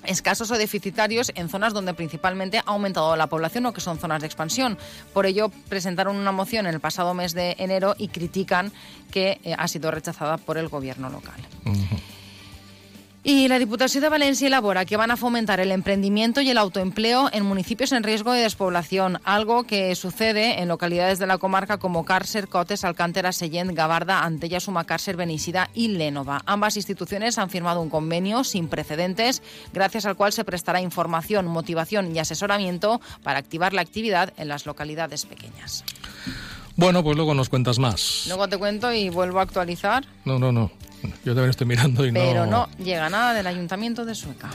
[0.05, 4.21] escasos o deficitarios en zonas donde principalmente ha aumentado la población o que son zonas
[4.21, 4.77] de expansión.
[5.13, 8.71] Por ello, presentaron una moción en el pasado mes de enero y critican
[9.11, 11.39] que eh, ha sido rechazada por el gobierno local.
[13.23, 17.29] Y la Diputación de Valencia elabora que van a fomentar el emprendimiento y el autoempleo
[17.31, 22.03] en municipios en riesgo de despoblación, algo que sucede en localidades de la comarca como
[22.03, 26.41] Cárcer, Cotes, Alcántara, Seyent, Gabarda, Antella, Sumacárcer, Benicida y Lénova.
[26.47, 32.15] Ambas instituciones han firmado un convenio sin precedentes, gracias al cual se prestará información, motivación
[32.15, 35.83] y asesoramiento para activar la actividad en las localidades pequeñas.
[36.75, 38.23] Bueno, pues luego nos cuentas más.
[38.25, 40.05] Luego te cuento y vuelvo a actualizar.
[40.25, 40.71] No, no, no.
[41.25, 42.19] Yo también estoy mirando y no...
[42.19, 44.49] Pero no llega nada del Ayuntamiento de Sueca.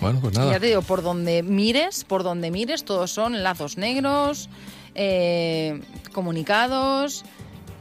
[0.00, 0.52] Bueno, pues nada.
[0.52, 4.48] ya te digo, por donde mires, por donde mires, todos son lazos negros,
[4.94, 5.80] eh,
[6.12, 7.24] comunicados,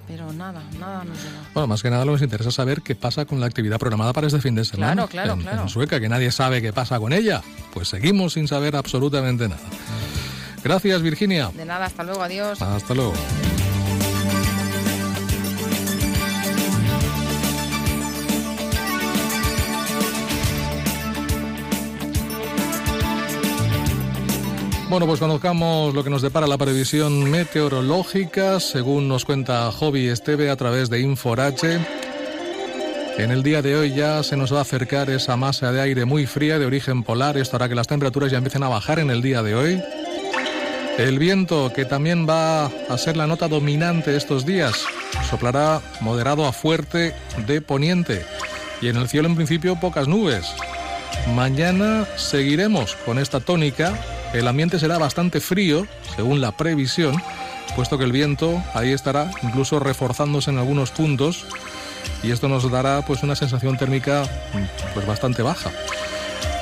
[0.07, 1.41] pero nada, nada nos llega.
[1.53, 4.13] Bueno, más que nada lo que nos interesa saber qué pasa con la actividad programada
[4.13, 5.61] para este fin de semana claro, claro, en, claro.
[5.63, 7.41] en Sueca, que nadie sabe qué pasa con ella.
[7.73, 9.61] Pues seguimos sin saber absolutamente nada.
[10.63, 11.51] Gracias, Virginia.
[11.53, 12.61] De nada, hasta luego, adiós.
[12.61, 13.13] Hasta luego.
[24.89, 30.49] Bueno, pues conozcamos lo que nos depara la previsión meteorológica, según nos cuenta Hobby Esteve
[30.49, 31.79] a través de Inforache.
[33.17, 36.05] En el día de hoy ya se nos va a acercar esa masa de aire
[36.05, 37.37] muy fría de origen polar.
[37.37, 39.83] Esto hará que las temperaturas ya empiecen a bajar en el día de hoy.
[40.97, 44.85] El viento, que también va a ser la nota dominante estos días,
[45.29, 47.13] soplará moderado a fuerte
[47.45, 48.25] de poniente.
[48.81, 50.47] Y en el cielo en principio pocas nubes.
[51.35, 53.93] Mañana seguiremos con esta tónica.
[54.33, 57.21] El ambiente será bastante frío, según la previsión,
[57.75, 61.45] puesto que el viento ahí estará incluso reforzándose en algunos puntos
[62.23, 64.23] y esto nos dará pues una sensación térmica
[64.93, 65.71] pues bastante baja.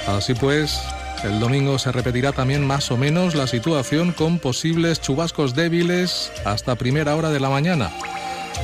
[0.08, 0.82] Así pues,
[1.24, 6.76] el domingo se repetirá también más o menos la situación con posibles chubascos débiles hasta
[6.76, 7.92] primera hora de la mañana.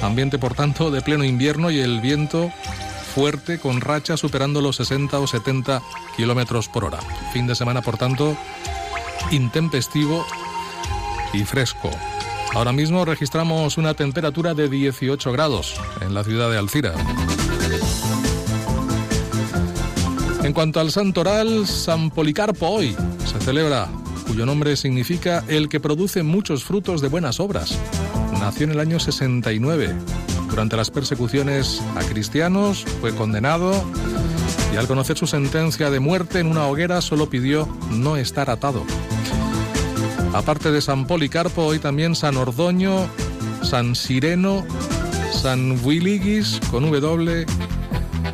[0.01, 2.51] Ambiente, por tanto, de pleno invierno y el viento
[3.13, 5.81] fuerte con rachas superando los 60 o 70
[6.15, 6.99] kilómetros por hora.
[7.33, 8.37] Fin de semana, por tanto,
[9.29, 10.25] intempestivo
[11.33, 11.89] y fresco.
[12.53, 16.93] Ahora mismo registramos una temperatura de 18 grados en la ciudad de Alcira.
[20.43, 22.95] En cuanto al santoral, San Policarpo hoy
[23.25, 23.87] se celebra,
[24.27, 27.77] cuyo nombre significa el que produce muchos frutos de buenas obras.
[28.39, 29.95] Nació en el año 69.
[30.49, 33.85] Durante las persecuciones a cristianos fue condenado
[34.73, 38.83] y al conocer su sentencia de muerte en una hoguera solo pidió no estar atado.
[40.33, 43.07] Aparte de San Policarpo, hoy también San Ordoño,
[43.63, 44.65] San Sireno,
[45.33, 47.45] San Willigis con W,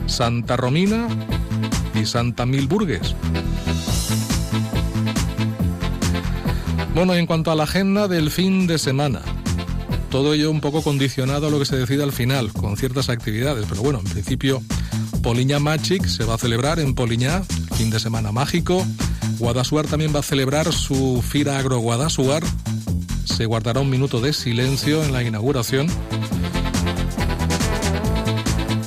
[0.05, 1.07] Santa Romina
[1.95, 3.15] y Santa Milburgues.
[6.93, 9.21] Bueno, en cuanto a la agenda del fin de semana,
[10.09, 13.65] todo ello un poco condicionado a lo que se decide al final, con ciertas actividades,
[13.69, 14.61] pero bueno, en principio
[15.27, 17.43] Poliña Magic se va a celebrar en Poliña,
[17.75, 18.87] fin de semana mágico.
[19.39, 22.43] Guadasuar también va a celebrar su Fira Agro Guadasuar.
[23.25, 25.87] Se guardará un minuto de silencio en la inauguración.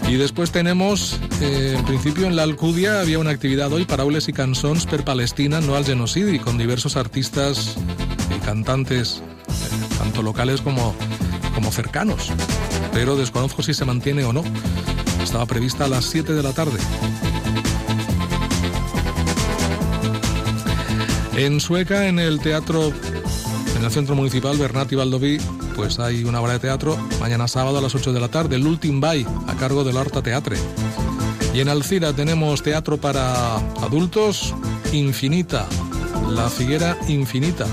[0.09, 4.33] Y después tenemos, eh, en principio en la Alcudia había una actividad hoy, paraules y
[4.33, 7.77] cançons per Palestina, no al genocidi, con diversos artistas
[8.35, 10.95] y cantantes, eh, tanto locales como,
[11.55, 12.33] como cercanos.
[12.95, 14.43] Pero desconozco si se mantiene o no.
[15.23, 16.79] Estaba prevista a las 7 de la tarde.
[21.37, 22.93] En Sueca, en el teatro,
[23.77, 25.39] en el centro municipal Bernat y Valdoví,
[25.75, 28.67] pues hay una obra de teatro mañana sábado a las 8 de la tarde, el
[28.67, 30.59] Ultim Bay, a cargo del Horta Teatre.
[31.55, 34.55] Y en Alcira tenemos teatro para adultos,
[34.93, 35.67] Infinita,
[36.29, 37.67] La Figuera Infinita,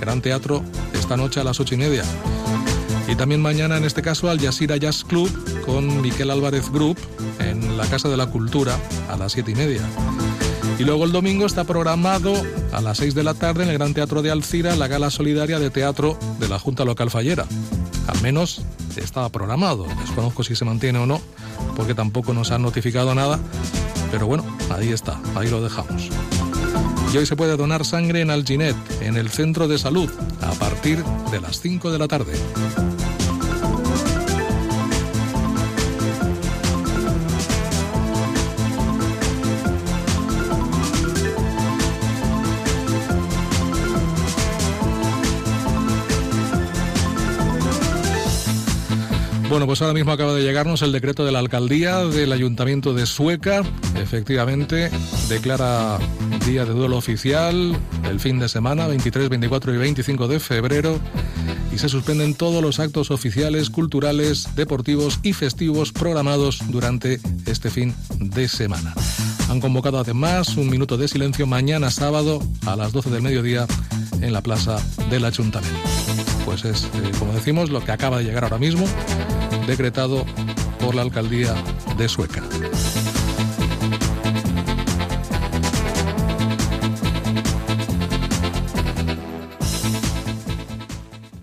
[0.00, 0.62] gran teatro
[0.94, 2.04] esta noche a las 8 y media.
[3.08, 5.28] Y también mañana, en este caso, al Yasira Jazz Club
[5.72, 6.98] con Miquel Álvarez Group
[7.38, 8.76] en la Casa de la Cultura
[9.08, 9.80] a las 7 y media.
[10.78, 12.32] Y luego el domingo está programado
[12.72, 15.60] a las 6 de la tarde en el Gran Teatro de Alcira la gala solidaria
[15.60, 17.46] de teatro de la Junta Local Fallera.
[18.08, 18.62] Al menos
[18.96, 19.86] estaba programado.
[20.00, 21.20] Desconozco si se mantiene o no,
[21.76, 23.38] porque tampoco nos han notificado nada.
[24.10, 26.08] Pero bueno, ahí está, ahí lo dejamos.
[27.12, 30.10] Y hoy se puede donar sangre en Alginet, en el centro de salud,
[30.40, 32.32] a partir de las 5 de la tarde.
[49.70, 53.62] Pues ahora mismo acaba de llegarnos el decreto de la alcaldía del Ayuntamiento de Sueca.
[53.94, 54.90] Efectivamente,
[55.28, 55.96] declara
[56.44, 60.98] día de duelo oficial el fin de semana, 23, 24 y 25 de febrero,
[61.72, 67.94] y se suspenden todos los actos oficiales, culturales, deportivos y festivos programados durante este fin
[68.18, 68.92] de semana.
[69.50, 73.68] Han convocado además un minuto de silencio mañana sábado a las 12 del mediodía
[74.20, 74.78] en la plaza
[75.10, 75.78] del Ayuntamiento.
[76.44, 78.84] Pues es, eh, como decimos, lo que acaba de llegar ahora mismo
[79.66, 80.24] decretado
[80.80, 81.54] por la alcaldía
[81.96, 82.42] de Sueca.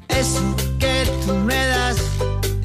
[0.10, 1.98] Eso que tú me das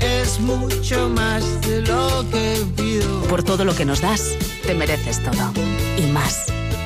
[0.00, 3.22] es mucho más de lo que pido.
[3.28, 4.36] Por todo lo que nos das,
[4.66, 5.52] te mereces todo.
[5.98, 6.46] Y más.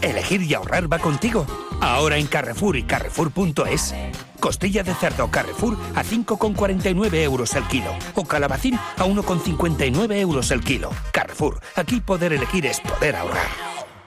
[0.00, 1.46] Elegir y ahorrar va contigo.
[1.80, 3.94] Ahora en Carrefour y Carrefour.es.
[4.40, 7.92] Costilla de cerdo Carrefour a 5,49 euros el kilo.
[8.14, 10.90] O calabacín a 1,59 euros el kilo.
[11.12, 13.46] Carrefour, aquí poder elegir es poder ahorrar.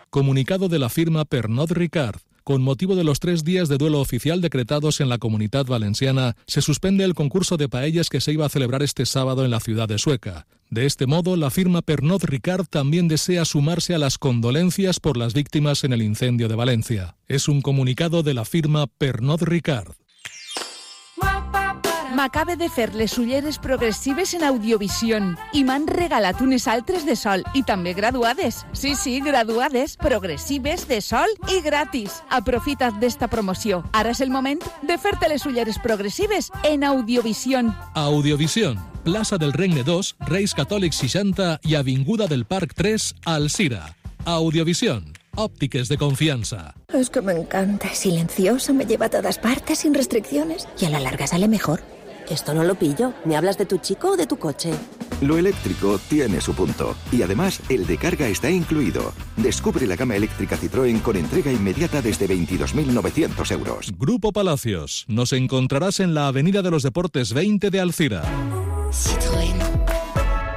[0.10, 2.20] Comunicado de la firma Pernod Ricard.
[2.46, 6.62] Con motivo de los tres días de duelo oficial decretados en la comunidad valenciana, se
[6.62, 9.88] suspende el concurso de paellas que se iba a celebrar este sábado en la ciudad
[9.88, 10.46] de Sueca.
[10.70, 15.34] De este modo, la firma Pernod Ricard también desea sumarse a las condolencias por las
[15.34, 17.16] víctimas en el incendio de Valencia.
[17.28, 19.96] Es un comunicado de la firma Pernod Ricard.
[22.16, 27.42] M'acabe de fer les ulleres progressives en Audiovision i m'han regalat unes altres de sol
[27.60, 28.62] i també graduades.
[28.72, 32.22] Sí, sí, graduades, progressives, de sol i gratis.
[32.32, 33.82] Aprofita't d'esta promoció.
[33.92, 37.74] Ara és el moment de fer-te les ulleres progressives en Audiovision.
[37.96, 43.90] Audiovisión, Plaça del Regne 2, Reis Catòlics 60 i Avinguda del Parc 3, Alcira.
[44.24, 46.76] Audiovisión, óptiques de confianza.
[46.94, 47.90] Es que me encanta.
[47.90, 51.95] Es silenciosa, me lleva a todas partes sin restricciones y a la larga sale mejor.
[52.30, 53.14] Esto no lo pillo.
[53.24, 54.72] ¿Me hablas de tu chico o de tu coche?
[55.22, 56.96] Lo eléctrico tiene su punto.
[57.12, 59.14] Y además, el de carga está incluido.
[59.38, 63.92] Descubre la gama eléctrica Citroën con entrega inmediata desde 22.900 euros.
[63.98, 65.06] Grupo Palacios.
[65.08, 68.24] Nos encontrarás en la Avenida de los Deportes 20 de Alcira.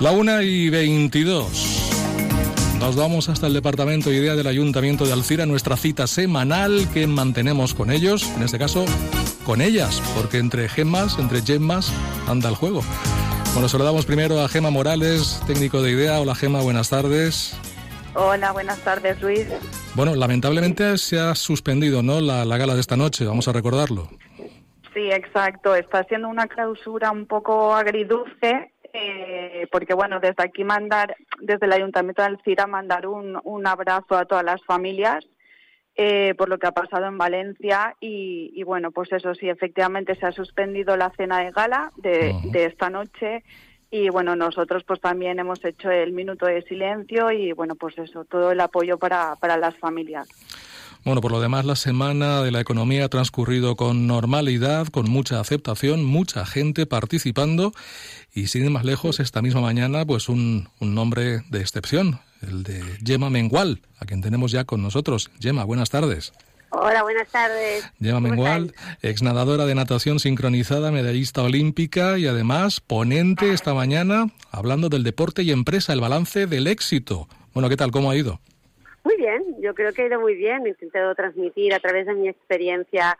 [0.00, 2.78] La una y 22.
[2.80, 7.06] Nos vamos hasta el departamento de idea del Ayuntamiento de Alcira, nuestra cita semanal que
[7.06, 8.86] mantenemos con ellos, en este caso
[9.44, 11.92] con ellas, porque entre gemas, entre gemmas,
[12.26, 12.80] anda el juego.
[13.52, 16.18] Bueno, saludamos primero a Gema Morales, técnico de idea.
[16.18, 17.54] Hola Gema, buenas tardes.
[18.14, 19.46] Hola, buenas tardes, Luis.
[19.94, 22.22] Bueno, lamentablemente se ha suspendido, ¿no?
[22.22, 24.08] La, la gala de esta noche, vamos a recordarlo.
[24.94, 25.76] Sí, exacto.
[25.76, 31.72] Está siendo una clausura un poco agridulce eh, porque bueno, desde aquí mandar, desde el
[31.72, 35.26] Ayuntamiento de Alcira, mandar un, un abrazo a todas las familias
[35.96, 40.14] eh, por lo que ha pasado en Valencia y, y, bueno, pues eso sí, efectivamente
[40.14, 43.44] se ha suspendido la cena de gala de, de esta noche
[43.90, 48.24] y bueno, nosotros pues también hemos hecho el minuto de silencio y bueno, pues eso,
[48.24, 50.28] todo el apoyo para, para las familias.
[51.02, 55.40] Bueno, por lo demás, la semana de la economía ha transcurrido con normalidad, con mucha
[55.40, 57.72] aceptación, mucha gente participando
[58.34, 62.64] y sin ir más lejos, esta misma mañana, pues un, un nombre de excepción, el
[62.64, 65.30] de Gemma Mengual, a quien tenemos ya con nosotros.
[65.40, 66.34] Gemma, buenas tardes.
[66.68, 67.84] Hola, buenas tardes.
[67.98, 74.90] Gemma Mengual, ex nadadora de natación sincronizada, medallista olímpica y además ponente esta mañana hablando
[74.90, 77.26] del deporte y empresa, el balance del éxito.
[77.54, 77.90] Bueno, ¿qué tal?
[77.90, 78.38] ¿Cómo ha ido?
[79.04, 80.66] Muy bien, yo creo que ha ido muy bien.
[80.66, 83.16] He intentado transmitir a través de mi experiencia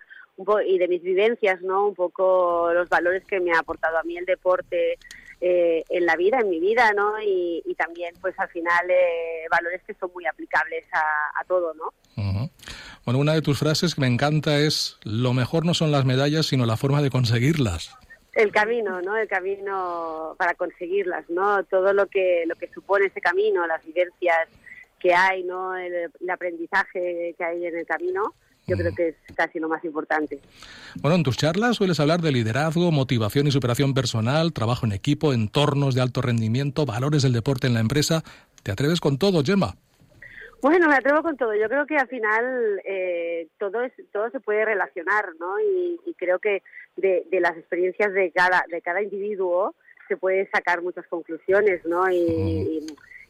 [0.67, 1.89] y de mis vivencias, ¿no?
[1.89, 4.99] Un poco los valores que me ha aportado a mí el deporte
[5.41, 7.21] eh, en la vida, en mi vida, ¿no?
[7.23, 11.75] Y, y también, pues al final, eh, valores que son muy aplicables a, a todo,
[11.75, 11.93] ¿no?
[12.17, 12.51] Uh -huh.
[13.05, 16.47] Bueno, una de tus frases que me encanta es: lo mejor no son las medallas,
[16.47, 17.95] sino la forma de conseguirlas.
[18.33, 19.17] El camino, ¿no?
[19.17, 21.65] El camino para conseguirlas, ¿no?
[21.65, 24.49] Todo lo que lo que supone ese camino, las vivencias
[25.01, 25.77] que hay, ¿no?
[25.77, 28.35] El, el, aprendizaje que hay en el camino,
[28.67, 30.41] yo creo que es casi lo más importante.
[31.01, 35.33] Bueno, en tus charlas sueles hablar de liderazgo, motivación y superación personal, trabajo en equipo,
[35.33, 38.23] entornos de alto rendimiento, valores del deporte en la empresa.
[38.63, 39.75] ¿Te atreves con todo, Gemma?
[40.63, 41.55] Bueno, me atrevo con todo.
[41.55, 45.59] Yo creo que al final eh, todo es, todo se puede relacionar, ¿no?
[45.59, 46.63] Y, creo que
[46.97, 49.75] de, las experiencias de cada de cada individuo
[50.07, 52.11] se puede sacar muchas conclusiones, ¿no?
[52.11, 52.87] Y,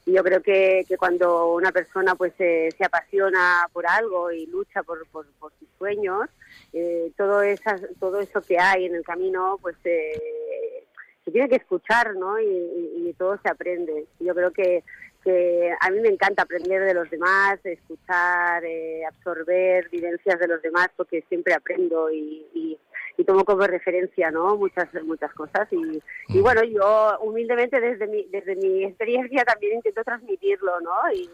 [0.06, 5.06] yo creo que, que, cuando una persona pues se apasiona por algo y lucha por,
[5.08, 5.26] por,
[5.58, 6.28] sus sueños,
[6.72, 10.84] eh, todo esa, todo eso que hay en el camino, pues eh,
[11.24, 12.40] se tiene que escuchar, ¿no?
[12.40, 14.06] Y, y todo se aprende.
[14.18, 14.82] Yo creo que
[15.22, 20.62] que a mí me encanta aprender de los demás, escuchar, eh, absorber vivencias de los
[20.62, 22.78] demás, porque siempre aprendo y, y,
[23.24, 24.56] tomo como referencia, ¿no?
[24.56, 30.02] Muchas muchas cosas y, y, bueno, yo humildemente desde mi desde mi experiencia también intento
[30.04, 31.12] transmitirlo, ¿no?
[31.12, 31.30] Y,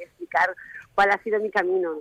[0.00, 0.54] explicar
[0.94, 1.98] cuál ha sido mi camino.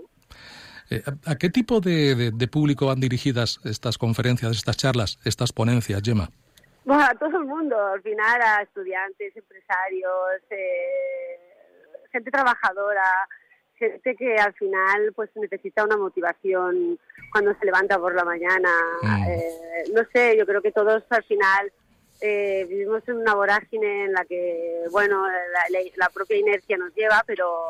[0.89, 6.01] Eh, ¿A qué tipo de, de público van dirigidas estas conferencias, estas charlas, estas ponencias,
[6.03, 6.29] Gemma?
[6.87, 11.37] Bueno, a todo el mundo, al final a estudiantes, empresarios, eh,
[12.13, 13.27] gente trabajadora,
[13.77, 16.99] gente que al final pues necesita una motivación
[17.31, 18.69] cuando se levanta por la mañana.
[19.01, 19.23] Mm.
[19.27, 21.71] Eh, no sé, yo creo que todos al final
[22.21, 25.25] eh, vivimos en una vorágine en la que, bueno,
[25.95, 27.67] la, propia inercia nos lleva, pero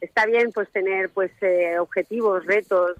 [0.00, 1.30] está bien pues tener pues
[1.78, 2.96] objetivos, retos,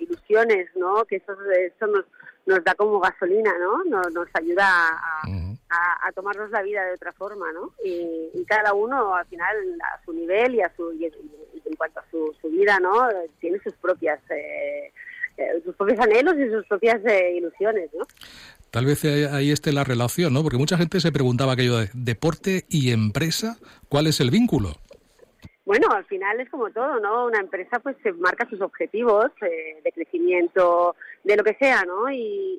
[0.00, 1.04] ilusiones, ¿no?
[1.04, 2.04] Que eso, eso nos
[2.46, 3.84] nos da como gasolina, ¿no?
[3.84, 7.72] Nos, nos ayuda a, a, tomarnos la vida de otra forma, ¿no?
[7.84, 12.34] Y, cada uno al final a su nivel y a su en cuanto a su,
[12.42, 13.08] su, vida, ¿no?
[13.40, 14.92] Tiene sus propias eh,
[15.38, 18.04] eh, sus propios anhelos y sus propias eh, ilusiones, ¿no?
[18.70, 20.42] Tal vez ahí esté la relación, ¿no?
[20.42, 23.56] Porque mucha gente se preguntaba aquello de deporte y empresa,
[23.88, 24.76] ¿cuál es el vínculo?
[25.64, 27.26] Bueno, al final es como todo, ¿no?
[27.26, 32.10] Una empresa pues se marca sus objetivos eh, de crecimiento, de lo que sea, ¿no?
[32.10, 32.58] Y,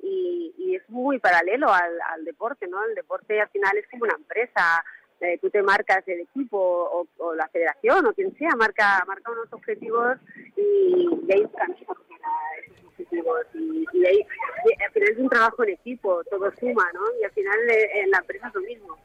[0.57, 2.83] y, es muy paralelo al, deporte, ¿no?
[2.83, 4.83] El deporte al final es como una empresa.
[5.21, 9.53] Eh, tú te marcas el equipo o, la federación o quien sea, marca marca unos
[9.53, 10.17] objetivos
[10.57, 13.45] y, y ahí esos objetivos.
[13.53, 14.25] Y, y, ahí,
[14.83, 17.01] al final es un trabajo en equipo, todo suma, ¿no?
[17.21, 18.97] Y al final eh, en la empresa es lo mismo.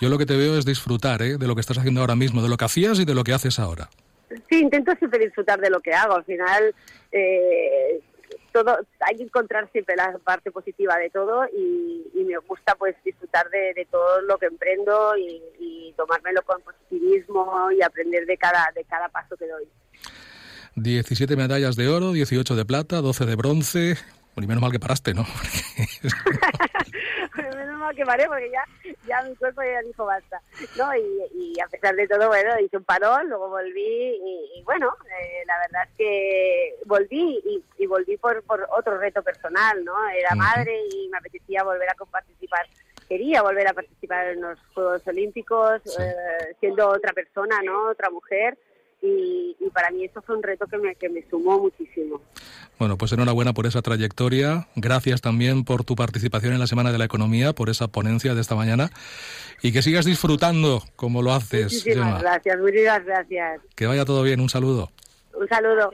[0.00, 1.38] Yo lo que te veo es disfrutar ¿eh?
[1.38, 3.32] de lo que estás haciendo ahora mismo, de lo que hacías y de lo que
[3.32, 3.88] haces ahora.
[4.50, 6.16] Sí, intento siempre disfrutar de lo que hago.
[6.16, 6.74] Al final,
[7.12, 8.00] eh,
[8.52, 13.48] todo hay que encontrar siempre la parte positiva de todo y, me gusta pues disfrutar
[13.50, 18.82] de, todo lo que emprendo y, y, tomármelo con positivismo y aprender de cada, de
[18.84, 19.68] cada paso que doy.
[20.76, 23.96] 17 medallas de oro, 18 de plata, 12 de bronce.
[24.34, 25.24] Bueno, y menos mal que paraste, ¿no?
[27.56, 28.64] menos mal que paré porque ya,
[29.06, 30.42] ya mi cuerpo ya dijo basta.
[30.76, 30.90] ¿no?
[30.96, 34.18] Y, a pesar de todo, bueno, hice un parón, luego volví
[34.56, 39.84] y, bueno, eh, la verdad es que volví y, volví por, por otro reto personal,
[39.84, 40.08] ¿no?
[40.08, 42.66] Era madre y me apetecía volver a participar
[43.08, 47.90] quería volver a participar en los Juegos Olímpicos, eh, siendo otra persona, ¿no?
[47.90, 48.56] Otra mujer
[49.04, 52.20] y, para mí eso fue un reto que me, que me sumó muchísimo.
[52.78, 54.68] Bueno, pues enhorabuena por esa trayectoria.
[54.76, 58.40] Gracias también por tu participación en la Semana de la Economía, por esa ponencia de
[58.40, 58.90] esta mañana.
[59.62, 61.72] Y que sigas disfrutando como lo haces.
[61.72, 63.60] Muchísimas gracias, muchas gracias.
[63.74, 64.90] Que vaya todo bien, un saludo.
[65.34, 65.90] Un saludo.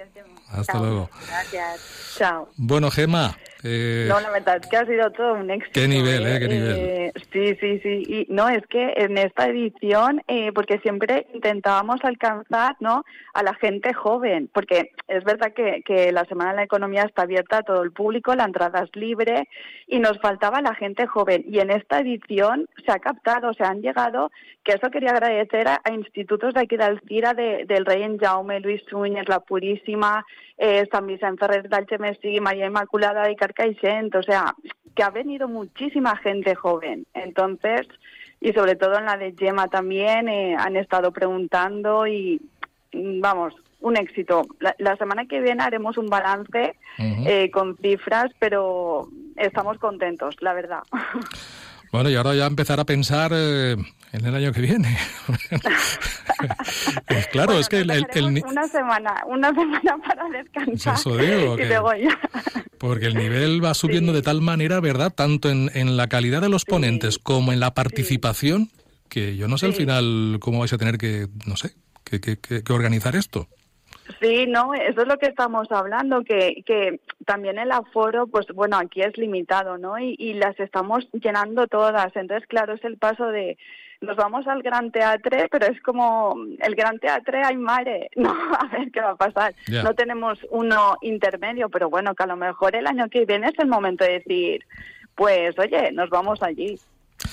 [0.49, 1.11] Hasta luego.
[1.27, 2.17] Gracias.
[2.19, 2.51] Chao.
[2.57, 5.81] Bueno, Gema, eh, no, la verdad es que ha sido todo un éxito.
[5.81, 6.39] ¿Qué nivel, eh?
[6.39, 6.77] ¿Qué nivel?
[6.77, 8.03] Eh, sí, sí, sí.
[8.09, 13.05] Y no, es que en esta edición, eh, porque siempre intentábamos alcanzar ¿no?
[13.35, 17.23] a la gente joven, porque es verdad que, que la Semana de la Economía está
[17.23, 19.49] abierta a todo el público, la entrada es libre
[19.87, 21.45] y nos faltaba la gente joven.
[21.47, 24.31] Y en esta edición se ha captado, se han llegado,
[24.65, 28.61] que eso quería agradecer a, institutos de aquí de Alcira, de, del Rey en Jaume,
[28.61, 30.25] Luis Suñez, La Purísima,
[30.63, 34.55] eh, San Vicente Ferrer del María Inmaculada y Carcaixent, o sea,
[34.95, 37.07] que ha venido muchísima gente joven.
[37.15, 37.89] Entonces,
[38.43, 42.43] y sobre todo en la de Gema también, eh, han estado preguntando y,
[42.93, 44.43] vamos, un éxito.
[44.59, 50.83] La, semana que viene haremos un balance eh, con cifras, pero estamos contentos, la verdad.
[51.93, 53.77] Bueno, y ahora ya empezar a pensar eh,
[54.13, 54.97] en el año que viene.
[57.07, 57.91] pues claro, es que el,
[58.47, 60.95] una semana, una semana para descansar.
[60.95, 62.19] Eso digo, y luego ya.
[62.79, 65.13] porque el nivel va subiendo de tal manera, ¿verdad?
[65.13, 68.71] Tanto en, en la calidad de los ponentes como en la participación,
[69.09, 71.75] que yo no sé al final cómo vais a tener que, no sé,
[72.05, 73.49] que, que, que organizar esto.
[74.21, 78.79] Sí, no, eso es lo que estamos hablando, que, que también el aforo, pues bueno,
[78.79, 79.99] aquí es limitado, ¿no?
[79.99, 82.15] Y, y las estamos llenando todas.
[82.17, 83.57] Entonces, claro, es el paso de,
[84.01, 88.67] nos vamos al Gran Teatre, pero es como el Gran Teatre hay mare, no, a
[88.69, 89.55] ver qué va a pasar.
[89.69, 93.59] No tenemos uno intermedio, pero bueno, que a lo mejor el año que viene es
[93.59, 94.65] el momento de decir,
[95.15, 96.79] pues oye, nos vamos allí.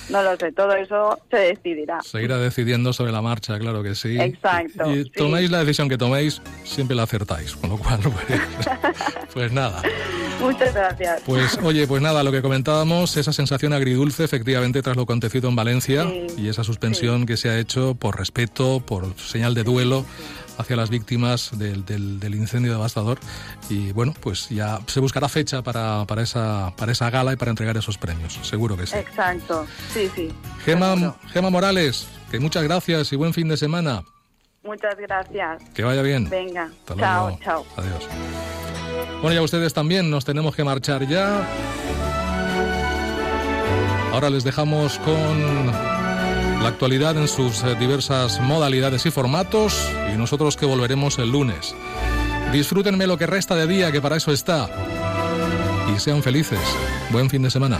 [0.09, 2.01] No lo sé, todo eso se decidirá.
[2.01, 4.19] Se irá decidiendo sobre la marcha, claro que sí.
[4.19, 4.93] Exacto.
[4.93, 8.41] Y, toméis la decisión que toméis, siempre la acertáis, con lo cual, pues,
[9.33, 9.81] pues nada.
[10.39, 11.21] Muchas gracias.
[11.25, 15.55] Pues oye, pues nada, lo que comentábamos, esa sensación agridulce efectivamente tras lo acontecido en
[15.55, 16.05] Valencia
[16.37, 20.05] y esa suspensión que se ha hecho por respeto, por señal de duelo
[20.57, 23.19] hacia las víctimas del, del, incendio devastador
[23.69, 27.51] y bueno, pues ya se buscará fecha para, para, esa, para esa gala y para
[27.51, 28.97] entregar esos premios, seguro que sí.
[28.97, 30.31] Exacto, sí, sí.
[30.65, 34.03] Gema, Gema Morales, que muchas gracias y buen fin de semana.
[34.63, 35.63] Muchas gracias.
[35.73, 36.29] Que vaya bien.
[36.29, 37.65] Venga, chao, chao.
[37.77, 38.07] Adiós.
[39.21, 41.47] Bueno, ya ustedes también nos tenemos que marchar ya.
[44.11, 46.06] Ahora les dejamos con
[46.67, 49.79] actualidad en sus eh, diversas modalidades y formatos
[50.13, 51.75] y nosotros que volveremos el lunes.
[52.51, 54.69] Disfrútenme lo que resta de día, que para eso está.
[55.93, 56.59] Y sean felices.
[57.11, 57.79] Buen fin de semana.